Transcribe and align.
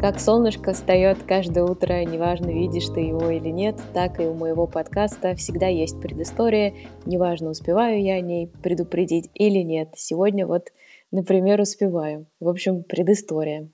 Как 0.00 0.20
солнышко 0.20 0.72
встает 0.72 1.18
каждое 1.26 1.64
утро, 1.64 2.02
неважно, 2.04 2.46
видишь 2.46 2.86
ты 2.86 3.00
его 3.00 3.30
или 3.30 3.50
нет, 3.50 3.76
так 3.92 4.20
и 4.20 4.24
у 4.24 4.32
моего 4.32 4.66
подкаста 4.66 5.34
всегда 5.34 5.66
есть 5.66 6.00
предыстория, 6.00 6.72
неважно, 7.04 7.50
успеваю 7.50 8.00
я 8.00 8.14
о 8.14 8.20
ней 8.20 8.46
предупредить 8.62 9.28
или 9.34 9.58
нет. 9.58 9.90
Сегодня 9.96 10.46
вот, 10.46 10.72
например, 11.10 11.60
успеваю. 11.60 12.26
В 12.40 12.48
общем, 12.48 12.84
предыстория. 12.84 13.68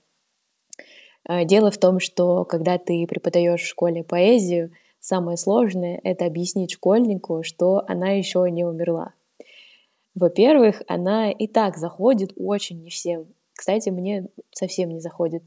А, 1.25 1.43
дело 1.43 1.71
в 1.71 1.77
том, 1.77 1.99
что 1.99 2.45
когда 2.45 2.77
ты 2.77 3.05
преподаешь 3.07 3.61
в 3.61 3.67
школе 3.67 4.03
поэзию, 4.03 4.71
самое 4.99 5.37
сложное— 5.37 5.99
это 6.03 6.25
объяснить 6.25 6.71
школьнику, 6.71 7.43
что 7.43 7.83
она 7.87 8.11
еще 8.11 8.49
не 8.49 8.63
умерла. 8.63 9.13
Во-первых, 10.13 10.81
она 10.87 11.31
и 11.31 11.47
так 11.47 11.77
заходит 11.77 12.31
очень 12.37 12.81
не 12.81 12.89
всем. 12.89 13.25
Кстати, 13.53 13.89
мне 13.89 14.27
совсем 14.51 14.89
не 14.89 14.99
заходит 14.99 15.43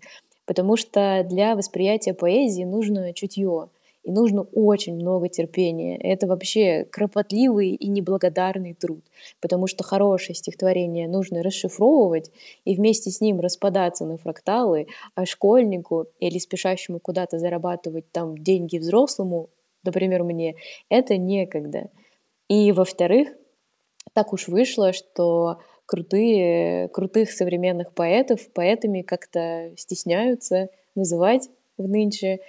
потому 0.49 0.79
что 0.79 1.27
для 1.29 1.55
восприятия 1.55 2.15
поэзии 2.15 2.65
нужно 2.65 3.13
чутье, 3.13 3.69
и 4.03 4.11
нужно 4.11 4.43
очень 4.53 4.95
много 4.95 5.29
терпения. 5.29 5.97
Это 5.99 6.27
вообще 6.27 6.85
кропотливый 6.85 7.71
и 7.71 7.89
неблагодарный 7.89 8.75
труд, 8.75 9.05
потому 9.41 9.67
что 9.67 9.85
хорошее 9.85 10.35
стихотворение 10.35 11.09
нужно 11.09 11.43
расшифровывать 11.43 12.31
и 12.65 12.75
вместе 12.75 13.11
с 13.11 13.21
ним 13.21 13.41
распадаться 13.41 14.07
на 14.07 14.17
фракталы, 14.17 14.87
а 15.15 15.27
школьнику 15.27 16.07
или 16.21 16.39
спешащему 16.39 17.01
куда-то 17.01 17.39
зарабатывать 17.39 18.11
там 18.13 18.39
деньги 18.39 18.79
взрослому, 18.79 19.51
например, 19.85 20.25
мне, 20.25 20.57
это 20.89 21.17
некогда. 21.17 21.91
И 22.49 22.73
во-вторых, 22.73 23.29
так 24.15 24.33
уж 24.33 24.49
вышло, 24.49 24.93
что 24.93 25.59
крутые, 25.87 26.89
крутых 26.89 27.31
современных 27.31 27.95
поэтов 27.95 28.51
поэтами 28.53 29.03
как-то 29.03 29.73
стесняются 29.77 30.69
называть 30.95 31.49
в 31.79 31.89
нынче, 31.89 32.41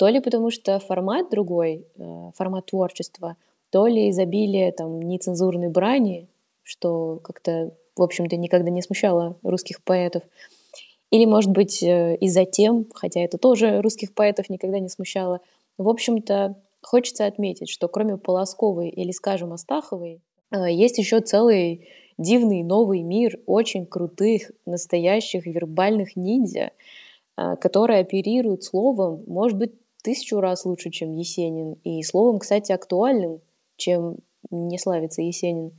то 0.00 0.08
ли 0.08 0.20
потому 0.20 0.50
что 0.50 0.78
формат 0.78 1.28
другой, 1.28 1.84
э, 1.98 2.30
формат 2.34 2.64
творчества, 2.70 3.36
то 3.68 3.86
ли 3.86 4.08
изобилие 4.08 4.72
там 4.72 5.02
нецензурной 5.02 5.68
брани, 5.68 6.26
что 6.62 7.20
как-то, 7.22 7.74
в 7.96 8.02
общем-то, 8.02 8.34
никогда 8.38 8.70
не 8.70 8.80
смущало 8.80 9.36
русских 9.42 9.84
поэтов. 9.84 10.22
Или, 11.10 11.26
может 11.26 11.50
быть, 11.50 11.82
э, 11.82 12.16
из-за 12.16 12.46
тем, 12.46 12.86
хотя 12.94 13.20
это 13.20 13.36
тоже 13.36 13.82
русских 13.82 14.14
поэтов 14.14 14.48
никогда 14.48 14.78
не 14.78 14.88
смущало. 14.88 15.42
В 15.76 15.86
общем-то, 15.86 16.56
хочется 16.80 17.26
отметить, 17.26 17.68
что 17.68 17.86
кроме 17.86 18.16
Полосковой 18.16 18.88
или, 18.88 19.10
скажем, 19.10 19.52
Астаховой, 19.52 20.22
э, 20.50 20.72
есть 20.72 20.96
еще 20.96 21.20
целый 21.20 21.86
дивный 22.16 22.62
новый 22.62 23.02
мир 23.02 23.38
очень 23.44 23.84
крутых, 23.84 24.50
настоящих 24.64 25.44
вербальных 25.44 26.16
ниндзя, 26.16 26.70
которые 27.36 28.00
оперируют 28.00 28.64
словом, 28.64 29.24
может 29.26 29.56
быть, 29.56 29.72
тысячу 30.02 30.40
раз 30.40 30.64
лучше, 30.64 30.90
чем 30.90 31.12
Есенин. 31.12 31.74
И 31.84 32.02
словом, 32.02 32.38
кстати, 32.38 32.72
актуальным, 32.72 33.40
чем 33.76 34.16
не 34.50 34.78
славится 34.78 35.22
Есенин. 35.22 35.72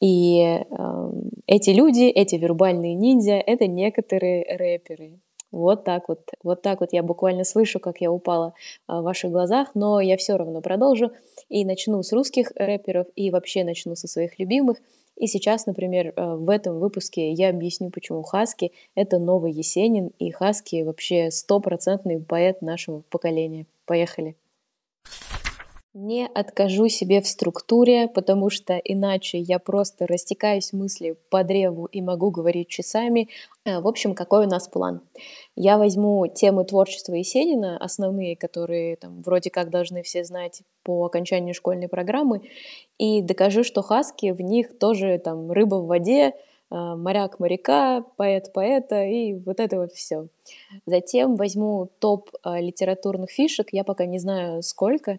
И 0.00 0.40
э, 0.40 1.12
эти 1.46 1.70
люди, 1.70 2.04
эти 2.04 2.34
вербальные 2.34 2.94
ниндзя, 2.94 3.34
это 3.34 3.66
некоторые 3.66 4.44
рэперы. 4.56 5.20
Вот 5.52 5.84
так 5.84 6.08
вот, 6.08 6.22
вот 6.42 6.62
так 6.62 6.80
вот 6.80 6.92
я 6.92 7.02
буквально 7.02 7.44
слышу, 7.44 7.78
как 7.78 8.00
я 8.00 8.10
упала 8.10 8.54
а, 8.86 9.00
в 9.00 9.04
ваших 9.04 9.30
глазах, 9.30 9.68
но 9.74 10.00
я 10.00 10.16
все 10.16 10.36
равно 10.36 10.60
продолжу 10.60 11.12
и 11.48 11.64
начну 11.64 12.02
с 12.02 12.12
русских 12.12 12.50
рэперов 12.56 13.06
и 13.14 13.30
вообще 13.30 13.62
начну 13.62 13.94
со 13.94 14.08
своих 14.08 14.38
любимых– 14.38 14.78
и 15.16 15.26
сейчас, 15.26 15.66
например, 15.66 16.12
э, 16.16 16.34
в 16.34 16.48
этом 16.48 16.80
выпуске 16.80 17.32
я 17.32 17.50
объясню, 17.50 17.90
почему 17.90 18.22
Хаски— 18.22 18.72
это 18.94 19.18
новый 19.18 19.52
Есенин, 19.52 20.10
и 20.18 20.30
Хаски 20.30 20.82
вообще 20.82 21.30
стопроцентный 21.30 22.18
поэт 22.18 22.62
нашего 22.62 23.02
поколения. 23.10 23.66
Поехали! 23.84 24.36
Не 25.94 26.26
откажу 26.26 26.88
себе 26.88 27.20
в 27.20 27.26
структуре, 27.26 28.08
потому 28.08 28.48
что 28.48 28.78
иначе 28.78 29.36
я 29.38 29.58
просто 29.58 30.06
растекаюсь 30.06 30.72
мыслью 30.72 31.18
по 31.28 31.44
древу 31.44 31.84
и 31.84 32.00
могу 32.00 32.30
говорить 32.30 32.68
часами. 32.68 33.28
Э, 33.66 33.80
в 33.80 33.86
общем, 33.86 34.14
какой 34.14 34.46
у 34.46 34.48
нас 34.48 34.68
план? 34.68 35.02
Я 35.54 35.76
возьму 35.76 36.26
темы 36.28 36.64
творчества 36.64 37.12
Есенина, 37.12 37.76
основные, 37.76 38.36
которые 38.36 38.96
там 38.96 39.20
вроде 39.20 39.50
как 39.50 39.68
должны 39.68 40.02
все 40.02 40.24
знать 40.24 40.62
по 40.82 41.04
окончанию 41.04 41.54
школьной 41.54 41.88
программы, 41.88 42.40
и 42.96 43.20
докажу, 43.20 43.62
что 43.62 43.82
хаски 43.82 44.30
в 44.30 44.40
них 44.40 44.78
тоже 44.78 45.18
там 45.18 45.52
рыба 45.52 45.74
в 45.74 45.88
воде, 45.88 46.28
э, 46.28 46.32
моряк 46.70 47.38
моряка, 47.38 48.02
поэт 48.16 48.50
поэта 48.54 49.04
и 49.04 49.34
вот 49.34 49.60
это 49.60 49.76
вот 49.76 49.92
все. 49.92 50.28
Затем 50.86 51.36
возьму 51.36 51.90
топ 51.98 52.30
э, 52.46 52.62
литературных 52.62 53.30
фишек, 53.30 53.68
я 53.72 53.84
пока 53.84 54.06
не 54.06 54.18
знаю 54.18 54.62
сколько, 54.62 55.18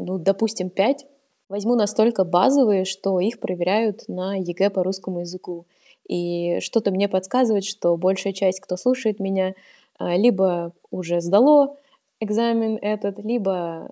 ну, 0.00 0.18
допустим, 0.18 0.70
5, 0.70 1.06
возьму 1.48 1.74
настолько 1.74 2.24
базовые, 2.24 2.84
что 2.84 3.20
их 3.20 3.40
проверяют 3.40 4.08
на 4.08 4.36
ЕГЭ 4.36 4.70
по 4.70 4.82
русскому 4.82 5.20
языку. 5.20 5.66
И 6.08 6.58
что-то 6.60 6.90
мне 6.90 7.08
подсказывает, 7.08 7.64
что 7.64 7.96
большая 7.96 8.32
часть, 8.32 8.60
кто 8.60 8.76
слушает 8.76 9.20
меня, 9.20 9.54
а, 9.98 10.16
либо 10.16 10.72
уже 10.90 11.20
сдало 11.20 11.76
экзамен 12.20 12.78
этот, 12.80 13.18
либо 13.18 13.90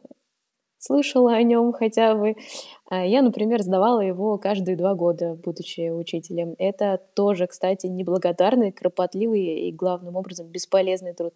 слышала 0.78 1.34
о 1.34 1.42
нем 1.42 1.72
хотя 1.72 2.14
бы. 2.14 2.36
А, 2.88 3.04
я, 3.04 3.22
например, 3.22 3.62
сдавала 3.62 4.00
его 4.00 4.38
каждые 4.38 4.76
два 4.76 4.94
года, 4.94 5.34
будучи 5.34 5.90
учителем. 5.90 6.54
Это 6.58 7.00
тоже, 7.14 7.46
кстати, 7.46 7.86
неблагодарный, 7.86 8.72
кропотливый 8.72 9.68
и, 9.68 9.72
главным 9.72 10.16
образом, 10.16 10.46
бесполезный 10.46 11.12
труд 11.12 11.34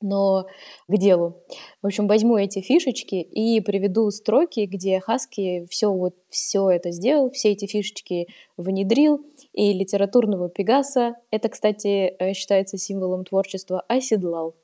но 0.00 0.46
к 0.86 0.96
делу. 0.96 1.42
В 1.82 1.86
общем, 1.86 2.06
возьму 2.06 2.36
эти 2.36 2.60
фишечки 2.60 3.16
и 3.16 3.60
приведу 3.60 4.10
строки, 4.10 4.66
где 4.66 5.00
Хаски 5.00 5.66
все 5.70 5.92
вот 5.92 6.14
все 6.28 6.70
это 6.70 6.90
сделал, 6.90 7.30
все 7.30 7.52
эти 7.52 7.66
фишечки 7.66 8.28
внедрил, 8.56 9.24
и 9.52 9.72
литературного 9.72 10.48
Пегаса, 10.48 11.16
это, 11.30 11.48
кстати, 11.48 12.14
э, 12.18 12.32
считается 12.34 12.78
символом 12.78 13.24
творчества, 13.24 13.82
оседлал. 13.88 14.54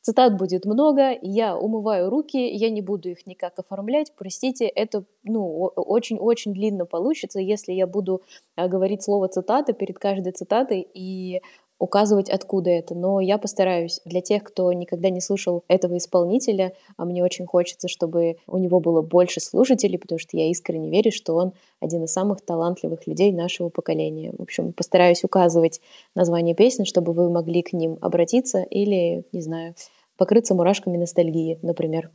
Цитат 0.00 0.38
будет 0.38 0.64
много, 0.64 1.18
я 1.20 1.56
умываю 1.56 2.08
руки, 2.08 2.38
я 2.38 2.70
не 2.70 2.80
буду 2.80 3.10
их 3.10 3.26
никак 3.26 3.58
оформлять, 3.58 4.12
простите, 4.16 4.66
это 4.66 5.04
ну, 5.24 5.66
очень-очень 5.76 6.54
длинно 6.54 6.86
получится, 6.86 7.40
если 7.40 7.72
я 7.72 7.86
буду 7.86 8.22
э, 8.56 8.68
говорить 8.68 9.02
слово 9.02 9.28
цитата 9.28 9.72
перед 9.72 9.98
каждой 9.98 10.32
цитатой 10.32 10.88
и 10.94 11.42
указывать, 11.78 12.28
откуда 12.28 12.70
это. 12.70 12.94
Но 12.94 13.20
я 13.20 13.38
постараюсь 13.38 14.00
для 14.04 14.20
тех, 14.20 14.42
кто 14.42 14.72
никогда 14.72 15.10
не 15.10 15.20
слышал 15.20 15.64
этого 15.68 15.96
исполнителя, 15.96 16.72
а 16.96 17.04
мне 17.04 17.22
очень 17.24 17.46
хочется, 17.46 17.88
чтобы 17.88 18.36
у 18.46 18.58
него 18.58 18.80
было 18.80 19.02
больше 19.02 19.40
слушателей, 19.40 19.98
потому 19.98 20.18
что 20.18 20.36
я 20.36 20.50
искренне 20.50 20.90
верю, 20.90 21.12
что 21.12 21.34
он 21.34 21.52
один 21.80 22.04
из 22.04 22.12
самых 22.12 22.40
талантливых 22.40 23.06
людей 23.06 23.32
нашего 23.32 23.68
поколения. 23.68 24.32
В 24.36 24.42
общем, 24.42 24.72
постараюсь 24.72 25.24
указывать 25.24 25.80
название 26.14 26.54
песен, 26.54 26.84
чтобы 26.84 27.12
вы 27.12 27.30
могли 27.30 27.62
к 27.62 27.72
ним 27.72 27.98
обратиться 28.00 28.62
или, 28.62 29.24
не 29.32 29.40
знаю, 29.40 29.74
покрыться 30.16 30.54
мурашками 30.54 30.96
ностальгии, 30.96 31.58
например. 31.62 32.10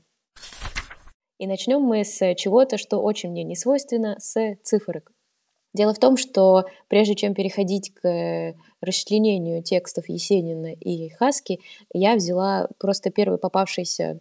И 1.40 1.47
начнем 1.47 1.81
мы 1.81 2.03
с 2.03 2.35
чего-то, 2.35 2.78
что 2.78 3.02
очень 3.02 3.31
мне 3.31 3.44
не 3.44 3.56
свойственно, 3.56 4.18
с 4.19 4.56
цифрок. 4.63 5.12
Дело 5.73 5.94
в 5.94 6.00
том, 6.00 6.17
что 6.17 6.66
прежде 6.88 7.16
чем 7.16 7.34
переходить 7.34 7.94
к 7.94 8.56
расчленению 8.81 9.63
текстов 9.63 10.07
Есенина 10.07 10.73
и 10.73 11.09
Хаски, 11.09 11.59
я 11.94 12.16
взяла 12.16 12.67
просто 12.78 13.09
первый 13.09 13.39
попавшийся 13.39 14.20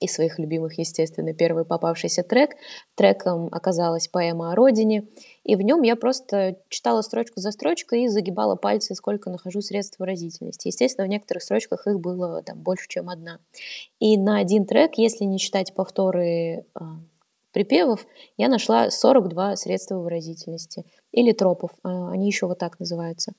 из 0.00 0.12
своих 0.12 0.38
любимых, 0.38 0.78
естественно, 0.78 1.32
первый 1.32 1.64
попавшийся 1.64 2.22
трек. 2.22 2.56
Треком 2.94 3.48
оказалась 3.50 4.08
поэма 4.08 4.52
о 4.52 4.54
родине, 4.54 5.08
и 5.42 5.56
в 5.56 5.62
нем 5.62 5.82
я 5.82 5.96
просто 5.96 6.58
читала 6.68 7.00
строчку 7.00 7.40
за 7.40 7.50
строчкой 7.50 8.04
и 8.04 8.08
загибала 8.08 8.56
пальцы, 8.56 8.94
сколько 8.94 9.30
нахожу 9.30 9.62
средств 9.62 9.98
выразительности. 9.98 10.68
Естественно, 10.68 11.06
в 11.06 11.10
некоторых 11.10 11.42
строчках 11.42 11.86
их 11.86 11.98
было 11.98 12.42
там 12.42 12.60
больше, 12.60 12.88
чем 12.88 13.08
одна. 13.08 13.38
И 13.98 14.18
на 14.18 14.38
один 14.38 14.66
трек, 14.66 14.98
если 14.98 15.24
не 15.24 15.38
считать 15.38 15.74
повторы 15.74 16.66
а, 16.74 16.98
припевов 17.56 18.06
я 18.36 18.48
нашла 18.48 18.90
42 18.90 19.56
средства 19.56 19.96
выразительности 19.96 20.84
или 21.10 21.32
тропов, 21.32 21.70
а, 21.82 22.10
они 22.10 22.26
еще 22.26 22.46
вот 22.46 22.58
так 22.58 22.78
называются. 22.78 23.32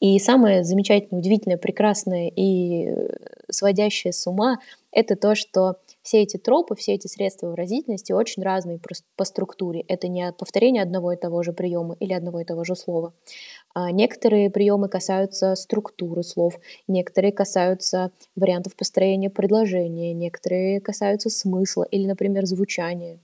И 0.00 0.18
самое 0.18 0.64
замечательное, 0.64 1.20
удивительное, 1.20 1.58
прекрасное 1.58 2.32
и 2.34 2.86
э, 2.86 3.08
сводящее 3.50 4.14
с 4.14 4.26
ума— 4.26 4.56
это 4.90 5.16
то, 5.16 5.34
что 5.34 5.74
все 6.00 6.22
эти 6.22 6.38
тропы, 6.38 6.76
все 6.76 6.94
эти 6.94 7.08
средства 7.08 7.48
выразительности 7.48 8.12
очень 8.12 8.42
разные 8.42 8.80
по 9.16 9.24
структуре. 9.26 9.84
Это 9.86 10.08
не 10.08 10.32
повторение 10.32 10.82
одного 10.82 11.12
и 11.12 11.16
того 11.16 11.42
же 11.42 11.52
приема 11.52 11.94
или 12.00 12.14
одного 12.14 12.40
и 12.40 12.44
того 12.44 12.64
же 12.64 12.74
слова. 12.74 13.12
А 13.74 13.90
некоторые 13.90 14.48
приемы 14.48 14.88
касаются 14.88 15.54
структуры 15.56 16.22
слов, 16.22 16.58
некоторые 16.86 17.32
касаются 17.32 18.12
вариантов 18.34 18.76
построения 18.76 19.28
предложения, 19.28 20.14
некоторые 20.14 20.80
касаются 20.80 21.28
смысла 21.28 21.82
или, 21.82 22.06
например, 22.06 22.46
звучания. 22.46 23.18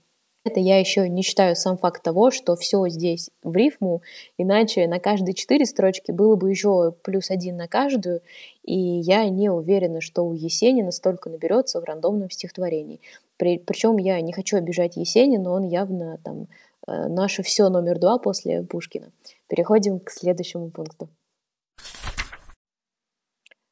Это 0.45 0.59
я 0.59 0.77
еще 0.77 1.09
не 1.09 1.23
считаю 1.23 1.55
сам 1.55 1.75
факт 1.75 2.03
того, 2.03 2.29
что 2.29 2.55
все 2.55 2.87
здесь 2.87 3.31
в 3.41 3.55
рифму, 3.55 4.03
иначе 4.37 4.87
на 4.87 4.99
каждые 4.99 5.33
четыре 5.33 5.65
строчки 5.65 6.11
было 6.11 6.35
бы 6.35 6.51
еще 6.51 6.93
плюс 7.01 7.31
один 7.31 7.57
на 7.57 7.67
каждую, 7.67 8.21
и 8.63 8.77
я 8.77 9.27
не 9.27 9.49
уверена, 9.49 10.01
что 10.01 10.23
у 10.23 10.33
Есенина 10.33 10.91
столько 10.91 11.31
наберется 11.31 11.81
в 11.81 11.83
рандомном 11.83 12.29
стихотворении. 12.29 13.01
При, 13.37 13.57
причем 13.57 13.97
я 13.97 14.21
не 14.21 14.33
хочу 14.33 14.57
обижать 14.57 14.97
Есенина, 14.97 15.45
но 15.45 15.53
он 15.53 15.63
явно 15.63 16.19
там 16.23 16.47
э, 16.87 17.07
наше 17.07 17.41
все 17.41 17.69
номер 17.69 17.97
два 17.97 18.19
после 18.19 18.61
Пушкина. 18.61 19.11
Переходим 19.47 19.99
к 19.99 20.11
следующему 20.11 20.69
пункту. 20.69 21.09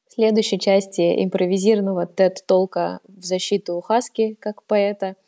В 0.08 0.12
следующей 0.12 0.58
части 0.58 1.22
импровизированного 1.22 2.06
TED-толка 2.06 2.98
в 3.06 3.24
защиту 3.24 3.80
Хаски 3.80 4.34
как 4.40 4.64
поэта– 4.64 5.14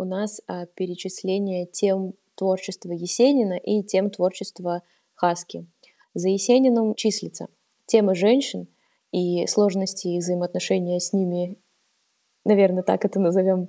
у 0.00 0.04
нас 0.04 0.40
а, 0.46 0.66
перечисление 0.66 1.66
тем 1.66 2.14
творчества 2.34 2.92
Есенина 2.92 3.58
и 3.58 3.82
тем 3.82 4.10
творчества 4.10 4.82
Хаски. 5.14 5.66
За 6.14 6.28
Есениным 6.30 6.94
числится 6.94 7.48
тема 7.84 8.14
женщин 8.14 8.66
и 9.12 9.46
сложности 9.46 10.08
и 10.08 10.18
взаимоотношения 10.18 10.98
с 10.98 11.12
ними, 11.12 11.56
наверное, 12.44 12.82
так 12.82 13.04
это 13.04 13.20
назовем, 13.20 13.68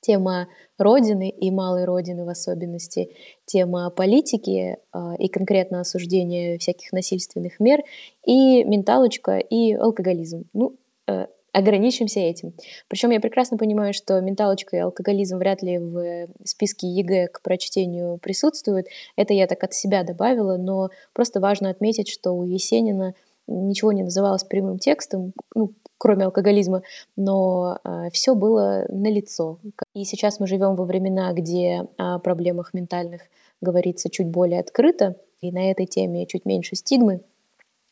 тема 0.00 0.48
Родины 0.78 1.30
и 1.30 1.52
малой 1.52 1.84
Родины 1.84 2.24
в 2.24 2.28
особенности, 2.28 3.14
тема 3.44 3.88
политики 3.90 4.78
э, 4.92 5.16
и 5.18 5.28
конкретно 5.28 5.80
осуждение 5.80 6.58
всяких 6.58 6.92
насильственных 6.92 7.60
мер, 7.60 7.82
и 8.26 8.64
менталочка, 8.64 9.38
и 9.38 9.74
алкоголизм. 9.74 10.48
Ну, 10.54 10.76
э, 11.06 11.28
ограничимся 11.52 12.20
этим. 12.20 12.54
Причем 12.88 13.10
я 13.10 13.20
прекрасно 13.20 13.58
понимаю, 13.58 13.92
что 13.92 14.20
менталочка 14.20 14.76
и 14.76 14.80
алкоголизм 14.80 15.38
вряд 15.38 15.62
ли 15.62 15.78
в 15.78 16.28
списке 16.44 16.88
ЕГЭ 16.88 17.28
к 17.28 17.42
прочтению 17.42 18.18
присутствуют. 18.18 18.86
Это 19.16 19.34
я 19.34 19.46
так 19.46 19.62
от 19.62 19.74
себя 19.74 20.02
добавила, 20.02 20.56
но 20.56 20.90
просто 21.12 21.40
важно 21.40 21.70
отметить, 21.70 22.08
что 22.08 22.32
у 22.32 22.44
Есенина 22.44 23.14
ничего 23.46 23.92
не 23.92 24.02
называлось 24.02 24.44
прямым 24.44 24.78
текстом, 24.78 25.32
ну, 25.54 25.72
кроме 25.98 26.24
алкоголизма, 26.24 26.82
но 27.16 27.78
э, 27.84 28.08
все 28.12 28.34
было 28.34 28.86
налицо. 28.88 29.58
И 29.94 30.04
сейчас 30.04 30.40
мы 30.40 30.46
живем 30.46 30.74
во 30.74 30.84
времена, 30.84 31.32
где 31.32 31.86
о 31.96 32.18
проблемах 32.18 32.72
ментальных 32.72 33.22
говорится 33.60 34.10
чуть 34.10 34.28
более 34.28 34.60
открыто, 34.60 35.16
и 35.40 35.50
на 35.52 35.70
этой 35.70 35.86
теме 35.86 36.26
чуть 36.26 36.44
меньше 36.44 36.76
стигмы. 36.76 37.20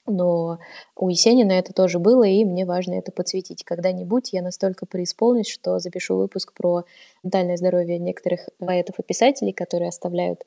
Но 0.06 0.58
у 0.96 1.08
Есенина 1.08 1.52
это 1.52 1.72
тоже 1.72 1.98
было, 1.98 2.24
и 2.24 2.44
мне 2.44 2.64
важно 2.64 2.94
это 2.94 3.12
подсветить. 3.12 3.64
Когда-нибудь 3.64 4.32
я 4.32 4.42
настолько 4.42 4.86
преисполнюсь, 4.86 5.48
что 5.48 5.78
запишу 5.78 6.16
выпуск 6.16 6.52
про 6.54 6.84
ментальное 7.22 7.56
здоровье 7.56 7.98
некоторых 7.98 8.48
поэтов 8.58 8.98
и 8.98 9.02
писателей, 9.02 9.52
которые 9.52 9.88
оставляют 9.88 10.44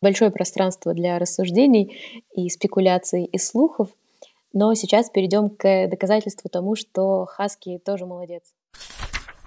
большое 0.00 0.30
пространство 0.30 0.94
для 0.94 1.18
рассуждений 1.18 1.96
и 2.34 2.48
спекуляций 2.48 3.24
и 3.24 3.38
слухов. 3.38 3.88
Но 4.52 4.74
сейчас 4.74 5.10
перейдем 5.10 5.50
к 5.50 5.88
доказательству 5.88 6.48
тому, 6.48 6.76
что 6.76 7.26
Хаски 7.26 7.78
тоже 7.78 8.06
молодец. 8.06 8.42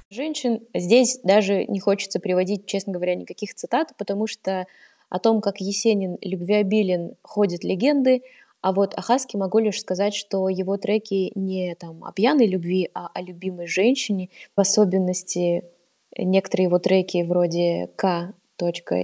Женщин 0.10 0.66
здесь 0.74 1.20
даже 1.24 1.66
не 1.66 1.80
хочется 1.80 2.20
приводить, 2.20 2.66
честно 2.66 2.94
говоря, 2.94 3.16
никаких 3.16 3.54
цитат, 3.54 3.94
потому 3.98 4.26
что 4.26 4.66
о 5.10 5.20
том, 5.20 5.42
как 5.42 5.60
Есенин 5.60 6.18
любвеобилен, 6.22 7.16
ходят 7.22 7.64
легенды, 7.64 8.22
а 8.62 8.74
вот 8.74 8.94
о 8.96 9.02
Хаске 9.02 9.38
могу 9.38 9.60
лишь 9.60 9.80
сказать, 9.80 10.14
что 10.14 10.50
его 10.50 10.78
треки 10.78 11.32
не 11.36 11.76
там 11.76 12.04
о 12.04 12.12
пьяной 12.12 12.48
любви, 12.48 12.90
а 12.94 13.10
о 13.14 13.22
любимой 13.22 13.68
женщине. 13.68 14.30
В 14.56 14.60
особенности 14.60 15.64
некоторые 16.18 16.66
его 16.66 16.80
треки 16.80 17.24
вроде 17.24 17.90
«К. 17.96 18.34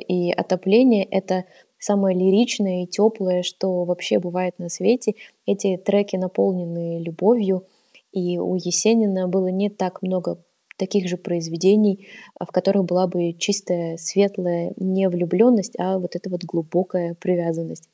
и 0.07 0.31
«Отопление»— 0.31 1.03
это 1.11 1.45
самое 1.77 2.17
лиричное 2.17 2.83
и 2.83 2.87
теплое, 2.87 3.43
что 3.43 3.83
вообще 3.83 4.19
бывает 4.19 4.57
на 4.57 4.69
свете. 4.69 5.13
Эти 5.45 5.77
треки 5.77 6.15
наполнены 6.15 6.99
любовью, 7.03 7.67
и 8.11 8.39
у 8.39 8.55
Есенина 8.55 9.27
было 9.27 9.47
не 9.47 9.69
так 9.69 10.01
много 10.01 10.43
таких 10.77 11.07
же 11.07 11.17
произведений, 11.17 12.07
в 12.39 12.47
которых 12.47 12.85
была 12.85 13.07
бы 13.07 13.33
чистая, 13.33 13.97
светлая 13.97 14.73
не 14.77 15.07
влюбленность, 15.07 15.75
а 15.77 15.99
вот 15.99 16.15
эта 16.15 16.29
вот 16.29 16.43
глубокая 16.43 17.15
привязанность. 17.15 17.89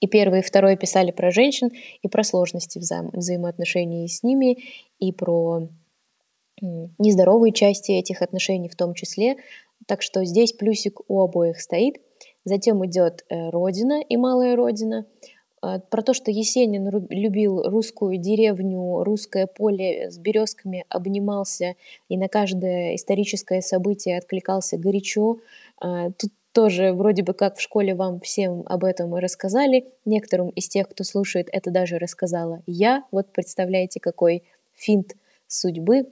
И 0.00 0.06
первый 0.06 0.40
и 0.40 0.42
второй 0.42 0.76
писали 0.76 1.10
про 1.10 1.30
женщин 1.30 1.70
и 2.02 2.08
про 2.08 2.24
сложности 2.24 2.78
вза- 2.78 3.10
взаимоотношений 3.12 4.08
с 4.08 4.22
ними, 4.22 4.58
и 4.98 5.12
про 5.12 5.68
нездоровые 6.98 7.52
части 7.52 7.92
этих 7.92 8.22
отношений 8.22 8.68
в 8.68 8.76
том 8.76 8.94
числе. 8.94 9.36
Так 9.86 10.02
что 10.02 10.24
здесь 10.24 10.52
плюсик 10.52 11.00
у 11.08 11.20
обоих 11.20 11.60
стоит. 11.60 12.00
Затем 12.44 12.84
идет 12.86 13.24
э, 13.28 13.50
Родина 13.50 14.00
и 14.00 14.16
Малая 14.16 14.54
Родина. 14.56 15.06
А, 15.60 15.78
про 15.78 16.02
то, 16.02 16.12
что 16.12 16.30
Есенин 16.30 16.88
любил 17.08 17.62
русскую 17.62 18.18
деревню, 18.18 19.04
русское 19.04 19.46
поле 19.46 20.10
с 20.10 20.18
березками, 20.18 20.84
обнимался 20.88 21.76
и 22.08 22.16
на 22.16 22.28
каждое 22.28 22.96
историческое 22.96 23.62
событие 23.62 24.18
откликался 24.18 24.76
горячо. 24.76 25.38
А, 25.80 26.10
тут 26.10 26.32
тоже 26.52 26.92
вроде 26.92 27.22
бы 27.22 27.34
как 27.34 27.56
в 27.56 27.60
школе 27.60 27.94
вам 27.94 28.20
всем 28.20 28.62
об 28.66 28.84
этом 28.84 29.14
рассказали. 29.14 29.86
Некоторым 30.04 30.50
из 30.50 30.68
тех, 30.68 30.88
кто 30.88 31.04
слушает, 31.04 31.48
это 31.50 31.70
даже 31.70 31.98
рассказала 31.98 32.62
я. 32.66 33.04
Вот 33.10 33.32
представляете, 33.32 34.00
какой 34.00 34.44
финт 34.74 35.14
судьбы. 35.46 36.06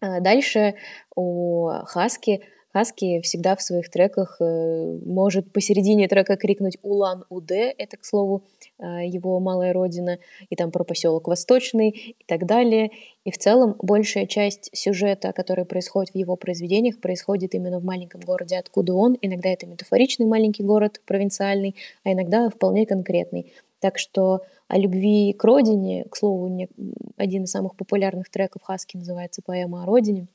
А 0.00 0.20
дальше 0.20 0.74
у 1.14 1.68
Хаски 1.84 2.42
Хаски 2.72 3.20
всегда 3.20 3.54
в 3.54 3.62
своих 3.62 3.90
треках 3.90 4.36
э, 4.40 4.98
может 5.04 5.52
посередине 5.52 6.08
трека 6.08 6.36
крикнуть 6.36 6.78
«Улан-Удэ», 6.82 7.74
это, 7.76 7.98
к 7.98 8.04
слову, 8.04 8.44
э, 8.78 9.06
его 9.06 9.38
малая 9.40 9.74
родина, 9.74 10.18
и 10.48 10.56
там 10.56 10.70
про 10.70 10.82
поселок 10.82 11.28
Восточный 11.28 11.90
и 11.90 12.24
так 12.26 12.46
далее. 12.46 12.90
И 13.24 13.30
в 13.30 13.36
целом 13.36 13.76
большая 13.78 14.26
часть 14.26 14.70
сюжета, 14.72 15.32
который 15.34 15.66
происходит 15.66 16.14
в 16.14 16.16
его 16.16 16.34
произведениях, 16.36 16.98
происходит 16.98 17.54
именно 17.54 17.78
в 17.78 17.84
маленьком 17.84 18.22
городе, 18.22 18.56
откуда 18.56 18.94
он. 18.94 19.18
Иногда 19.20 19.50
это 19.50 19.66
метафоричный 19.66 20.24
маленький 20.24 20.62
город, 20.62 21.02
провинциальный, 21.04 21.76
а 22.04 22.12
иногда 22.12 22.48
вполне 22.48 22.86
конкретный. 22.86 23.52
Так 23.80 23.98
что 23.98 24.42
о 24.68 24.78
любви 24.78 25.34
к 25.34 25.44
родине, 25.44 26.06
к 26.08 26.16
слову, 26.16 26.68
один 27.18 27.44
из 27.44 27.50
самых 27.50 27.76
популярных 27.76 28.30
треков 28.30 28.62
Хаски 28.62 28.96
называется 28.96 29.42
«Поэма 29.44 29.82
о 29.82 29.86
родине», 29.86 30.28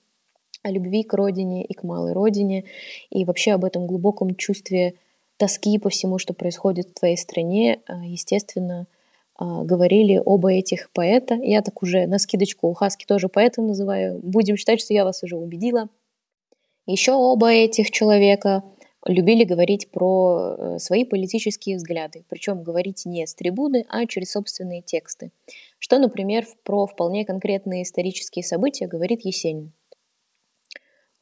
о 0.67 0.71
любви 0.71 1.03
к 1.03 1.13
родине 1.13 1.63
и 1.63 1.73
к 1.73 1.83
малой 1.83 2.13
родине, 2.13 2.65
и 3.09 3.25
вообще 3.25 3.53
об 3.53 3.65
этом 3.65 3.87
глубоком 3.87 4.35
чувстве 4.35 4.95
тоски 5.37 5.77
по 5.79 5.89
всему, 5.89 6.17
что 6.17 6.33
происходит 6.33 6.89
в 6.89 6.93
твоей 6.99 7.17
стране, 7.17 7.79
а, 7.87 8.05
естественно, 8.05 8.87
а, 9.35 9.63
говорили 9.63 10.21
оба 10.23 10.51
этих 10.51 10.91
поэта. 10.91 11.35
Я 11.35 11.61
так 11.61 11.81
уже 11.83 12.07
на 12.07 12.19
скидочку 12.19 12.73
Хаски 12.73 13.05
тоже 13.05 13.29
поэтом 13.29 13.67
называю. 13.67 14.19
Будем 14.21 14.57
считать, 14.57 14.81
что 14.81 14.93
я 14.93 15.05
вас 15.05 15.23
уже 15.23 15.37
убедила. 15.37 15.89
Еще 16.87 17.11
оба 17.11 17.51
этих 17.51 17.91
человека 17.91 18.63
любили 19.05 19.43
говорить 19.43 19.91
про 19.91 20.55
э, 20.57 20.79
свои 20.79 21.03
политические 21.03 21.77
взгляды, 21.77 22.23
причем 22.29 22.63
говорить 22.63 23.05
не 23.05 23.25
с 23.25 23.35
трибуны, 23.35 23.85
а 23.89 24.05
через 24.05 24.31
собственные 24.31 24.81
тексты. 24.81 25.31
Что, 25.79 25.99
например, 25.99 26.45
про 26.63 26.87
вполне 26.87 27.25
конкретные 27.25 27.83
исторические 27.83 28.43
события 28.43 28.87
говорит 28.87 29.21
Есенин. 29.23 29.71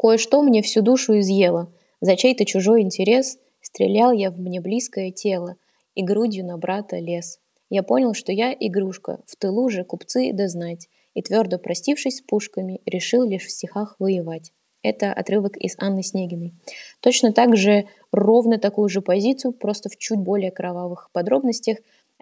Кое-что 0.06 0.44
мне 0.44 0.62
всю 0.62 0.84
душу 0.84 1.18
изъело. 1.18 1.74
За 2.00 2.16
чей-то 2.16 2.46
чужой 2.46 2.84
интерес 2.84 3.40
стрелял 3.60 4.12
я 4.12 4.30
в 4.30 4.40
мне 4.40 4.62
близкое 4.62 5.10
тело 5.10 5.56
и 5.96 6.04
грудью 6.04 6.46
на 6.46 6.60
брата 6.60 7.00
лез. 7.00 7.40
Я 7.72 7.82
понял, 7.82 8.14
что 8.14 8.32
я 8.32 8.54
игрушка, 8.54 9.22
в 9.26 9.36
тылу 9.36 9.68
же 9.68 9.84
купцы 9.84 10.32
да 10.32 10.48
знать, 10.48 10.90
и 11.16 11.24
твердо 11.24 11.58
простившись 11.58 12.18
с 12.18 12.22
пушками, 12.22 12.82
решил 12.86 13.24
лишь 13.24 13.48
в 13.48 13.50
стихах 13.50 13.96
воевать. 13.98 14.52
Это 14.84 15.12
отрывок 15.12 15.58
из 15.58 15.74
Анны 15.80 16.04
Снегиной. 16.04 16.54
Точно 17.00 17.34
так 17.34 17.58
же, 17.58 17.88
ровно 18.12 18.60
такую 18.60 18.90
же 18.90 19.02
позицию, 19.02 19.54
просто 19.54 19.90
в 19.90 19.98
чуть 19.98 20.20
более 20.20 20.52
кровавых 20.52 21.10
подробностях, 21.14 21.80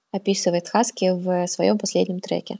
описывает 0.09 0.69
Хаски 0.69 1.11
в 1.11 1.47
своем 1.47 1.77
последнем 1.77 2.21
треке. 2.21 2.59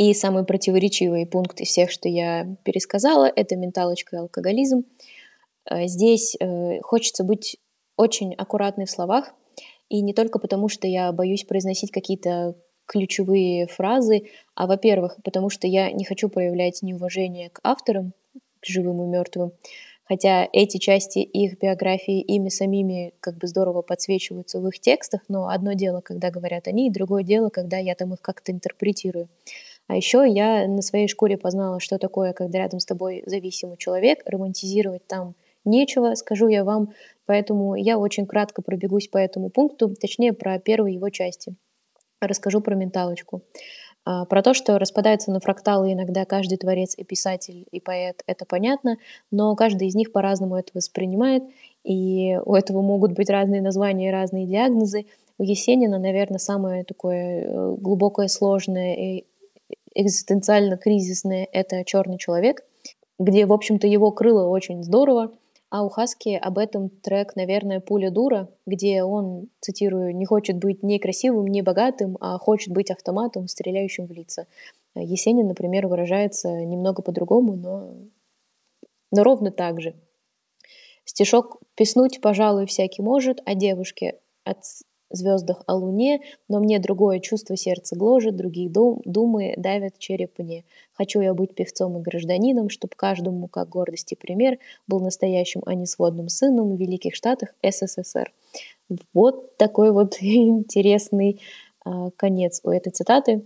И 0.00 0.14
самый 0.14 0.44
противоречивый 0.44 1.26
пункт 1.26 1.60
из 1.60 1.68
всех, 1.68 1.90
что 1.90 2.08
я 2.08 2.56
пересказала, 2.64 3.30
это 3.36 3.54
менталочка 3.54 4.16
и 4.16 4.18
алкоголизм. 4.20 4.86
Э, 5.70 5.86
здесь 5.88 6.38
э, 6.40 6.80
хочется 6.80 7.22
быть 7.22 7.58
очень 7.98 8.32
аккуратной 8.32 8.86
в 8.86 8.90
словах, 8.90 9.34
и 9.90 10.00
не 10.00 10.14
только 10.14 10.38
потому, 10.38 10.70
что 10.70 10.86
я 10.86 11.12
боюсь 11.12 11.44
произносить 11.44 11.90
какие-то 11.90 12.54
ключевые 12.86 13.66
фразы, 13.66 14.22
а, 14.54 14.66
во-первых, 14.66 15.18
потому 15.22 15.50
что 15.50 15.66
я 15.66 15.92
не 15.92 16.06
хочу 16.06 16.30
проявлять 16.30 16.80
неуважение 16.80 17.50
к 17.50 17.60
авторам, 17.62 18.14
к 18.60 18.66
живым 18.66 19.02
и 19.02 19.06
мертвым, 19.06 19.52
хотя 20.04 20.48
эти 20.50 20.78
части 20.78 21.18
их 21.18 21.58
биографии 21.58 22.22
ими 22.22 22.48
самими 22.48 23.12
как 23.20 23.36
бы 23.36 23.46
здорово 23.46 23.82
подсвечиваются 23.82 24.60
в 24.60 24.68
их 24.68 24.80
текстах, 24.80 25.20
но 25.28 25.48
одно 25.48 25.74
дело, 25.74 26.00
когда 26.00 26.30
говорят 26.30 26.68
они, 26.68 26.88
и 26.88 26.90
другое 26.90 27.22
дело, 27.22 27.50
когда 27.50 27.76
я 27.76 27.94
там 27.94 28.14
их 28.14 28.22
как-то 28.22 28.50
интерпретирую. 28.50 29.28
А 29.90 29.96
еще 29.96 30.24
я 30.24 30.68
на 30.68 30.82
своей 30.82 31.08
шкуре 31.08 31.36
познала, 31.36 31.80
что 31.80 31.98
такое, 31.98 32.32
когда 32.32 32.58
рядом 32.58 32.78
с 32.78 32.86
тобой 32.86 33.24
зависимый 33.26 33.76
человек, 33.76 34.22
романтизировать 34.24 35.04
там 35.08 35.34
нечего, 35.64 36.14
скажу 36.14 36.46
я 36.46 36.62
вам, 36.62 36.90
поэтому 37.26 37.74
я 37.74 37.98
очень 37.98 38.24
кратко 38.24 38.62
пробегусь 38.62 39.08
по 39.08 39.18
этому 39.18 39.50
пункту, 39.50 39.92
точнее 40.00 40.32
про 40.32 40.60
первые 40.60 40.94
его 40.94 41.10
части. 41.10 41.56
Расскажу 42.20 42.60
про 42.60 42.76
менталочку. 42.76 43.42
А, 44.04 44.26
про 44.26 44.42
то, 44.44 44.54
что 44.54 44.78
распадаются 44.78 45.32
на 45.32 45.40
фракталы 45.40 45.92
иногда 45.92 46.24
каждый 46.24 46.56
творец 46.56 46.94
и 46.96 47.02
писатель, 47.02 47.66
и 47.72 47.80
поэт, 47.80 48.22
это 48.28 48.44
понятно, 48.44 48.96
но 49.32 49.56
каждый 49.56 49.88
из 49.88 49.96
них 49.96 50.12
по-разному 50.12 50.54
это 50.54 50.70
воспринимает, 50.72 51.42
и 51.82 52.38
у 52.44 52.54
этого 52.54 52.80
могут 52.80 53.14
быть 53.14 53.28
разные 53.28 53.60
названия 53.60 54.10
и 54.10 54.12
разные 54.12 54.46
диагнозы. 54.46 55.06
У 55.36 55.42
Есенина, 55.42 55.98
наверное, 55.98 56.38
самое 56.38 56.84
такое 56.84 57.42
э, 57.42 57.76
глубокое, 57.76 58.28
сложное 58.28 58.94
и 58.94 59.24
экзистенциально-кризисное— 59.94 61.48
это 61.52 61.84
«Черный 61.84 62.18
человек», 62.18 62.64
где, 63.18 63.46
в 63.46 63.52
общем-то, 63.52 63.86
его 63.86 64.12
крыло 64.12 64.48
очень 64.48 64.82
здорово, 64.82 65.32
а 65.70 65.84
у 65.84 65.88
Хаски 65.88 66.30
об 66.30 66.58
этом 66.58 66.88
трек, 66.88 67.36
наверное, 67.36 67.80
«Пуля 67.80 68.10
дура», 68.10 68.48
где 68.66 69.04
он, 69.04 69.48
цитирую, 69.60 70.16
«не 70.16 70.26
хочет 70.26 70.58
быть 70.58 70.82
ни 70.82 70.98
красивым, 70.98 71.46
ни 71.46 71.60
богатым, 71.60 72.16
а 72.20 72.38
хочет 72.38 72.72
быть 72.72 72.90
автоматом, 72.90 73.46
стреляющим 73.46 74.06
в 74.06 74.10
лица». 74.10 74.46
Есенин, 74.96 75.46
например, 75.46 75.86
выражается 75.86 76.48
немного 76.64 77.02
по-другому, 77.02 77.54
но, 77.54 77.94
но 79.12 79.22
ровно 79.22 79.52
так 79.52 79.80
же. 79.80 79.94
Стишок 81.04 81.60
«Песнуть, 81.76 82.20
пожалуй, 82.20 82.66
всякий 82.66 83.02
может, 83.02 83.40
а 83.44 83.54
девушке 83.54 84.18
от 84.44 84.64
звездах 85.10 85.62
о 85.66 85.74
луне, 85.74 86.20
но 86.48 86.60
мне 86.60 86.78
другое 86.78 87.20
чувство 87.20 87.56
сердца 87.56 87.96
гложет, 87.96 88.36
другие 88.36 88.70
дум, 88.70 89.00
думы 89.04 89.54
давят 89.56 89.98
череп 89.98 90.38
мне. 90.38 90.64
Хочу 90.92 91.20
я 91.20 91.34
быть 91.34 91.54
певцом 91.54 91.98
и 91.98 92.02
гражданином, 92.02 92.68
чтоб 92.68 92.94
каждому, 92.94 93.48
как 93.48 93.68
гордости 93.68 94.14
пример, 94.14 94.58
был 94.86 95.00
настоящим, 95.00 95.62
а 95.66 95.74
не 95.74 95.86
сводным 95.86 96.28
сыном 96.28 96.74
в 96.76 96.78
Великих 96.78 97.14
Штатах 97.14 97.54
СССР. 97.62 98.32
Вот 99.12 99.56
такой 99.56 99.92
вот 99.92 100.16
интересный 100.20 101.40
а, 101.84 102.10
конец 102.10 102.60
у 102.64 102.70
этой 102.70 102.90
цитаты. 102.90 103.42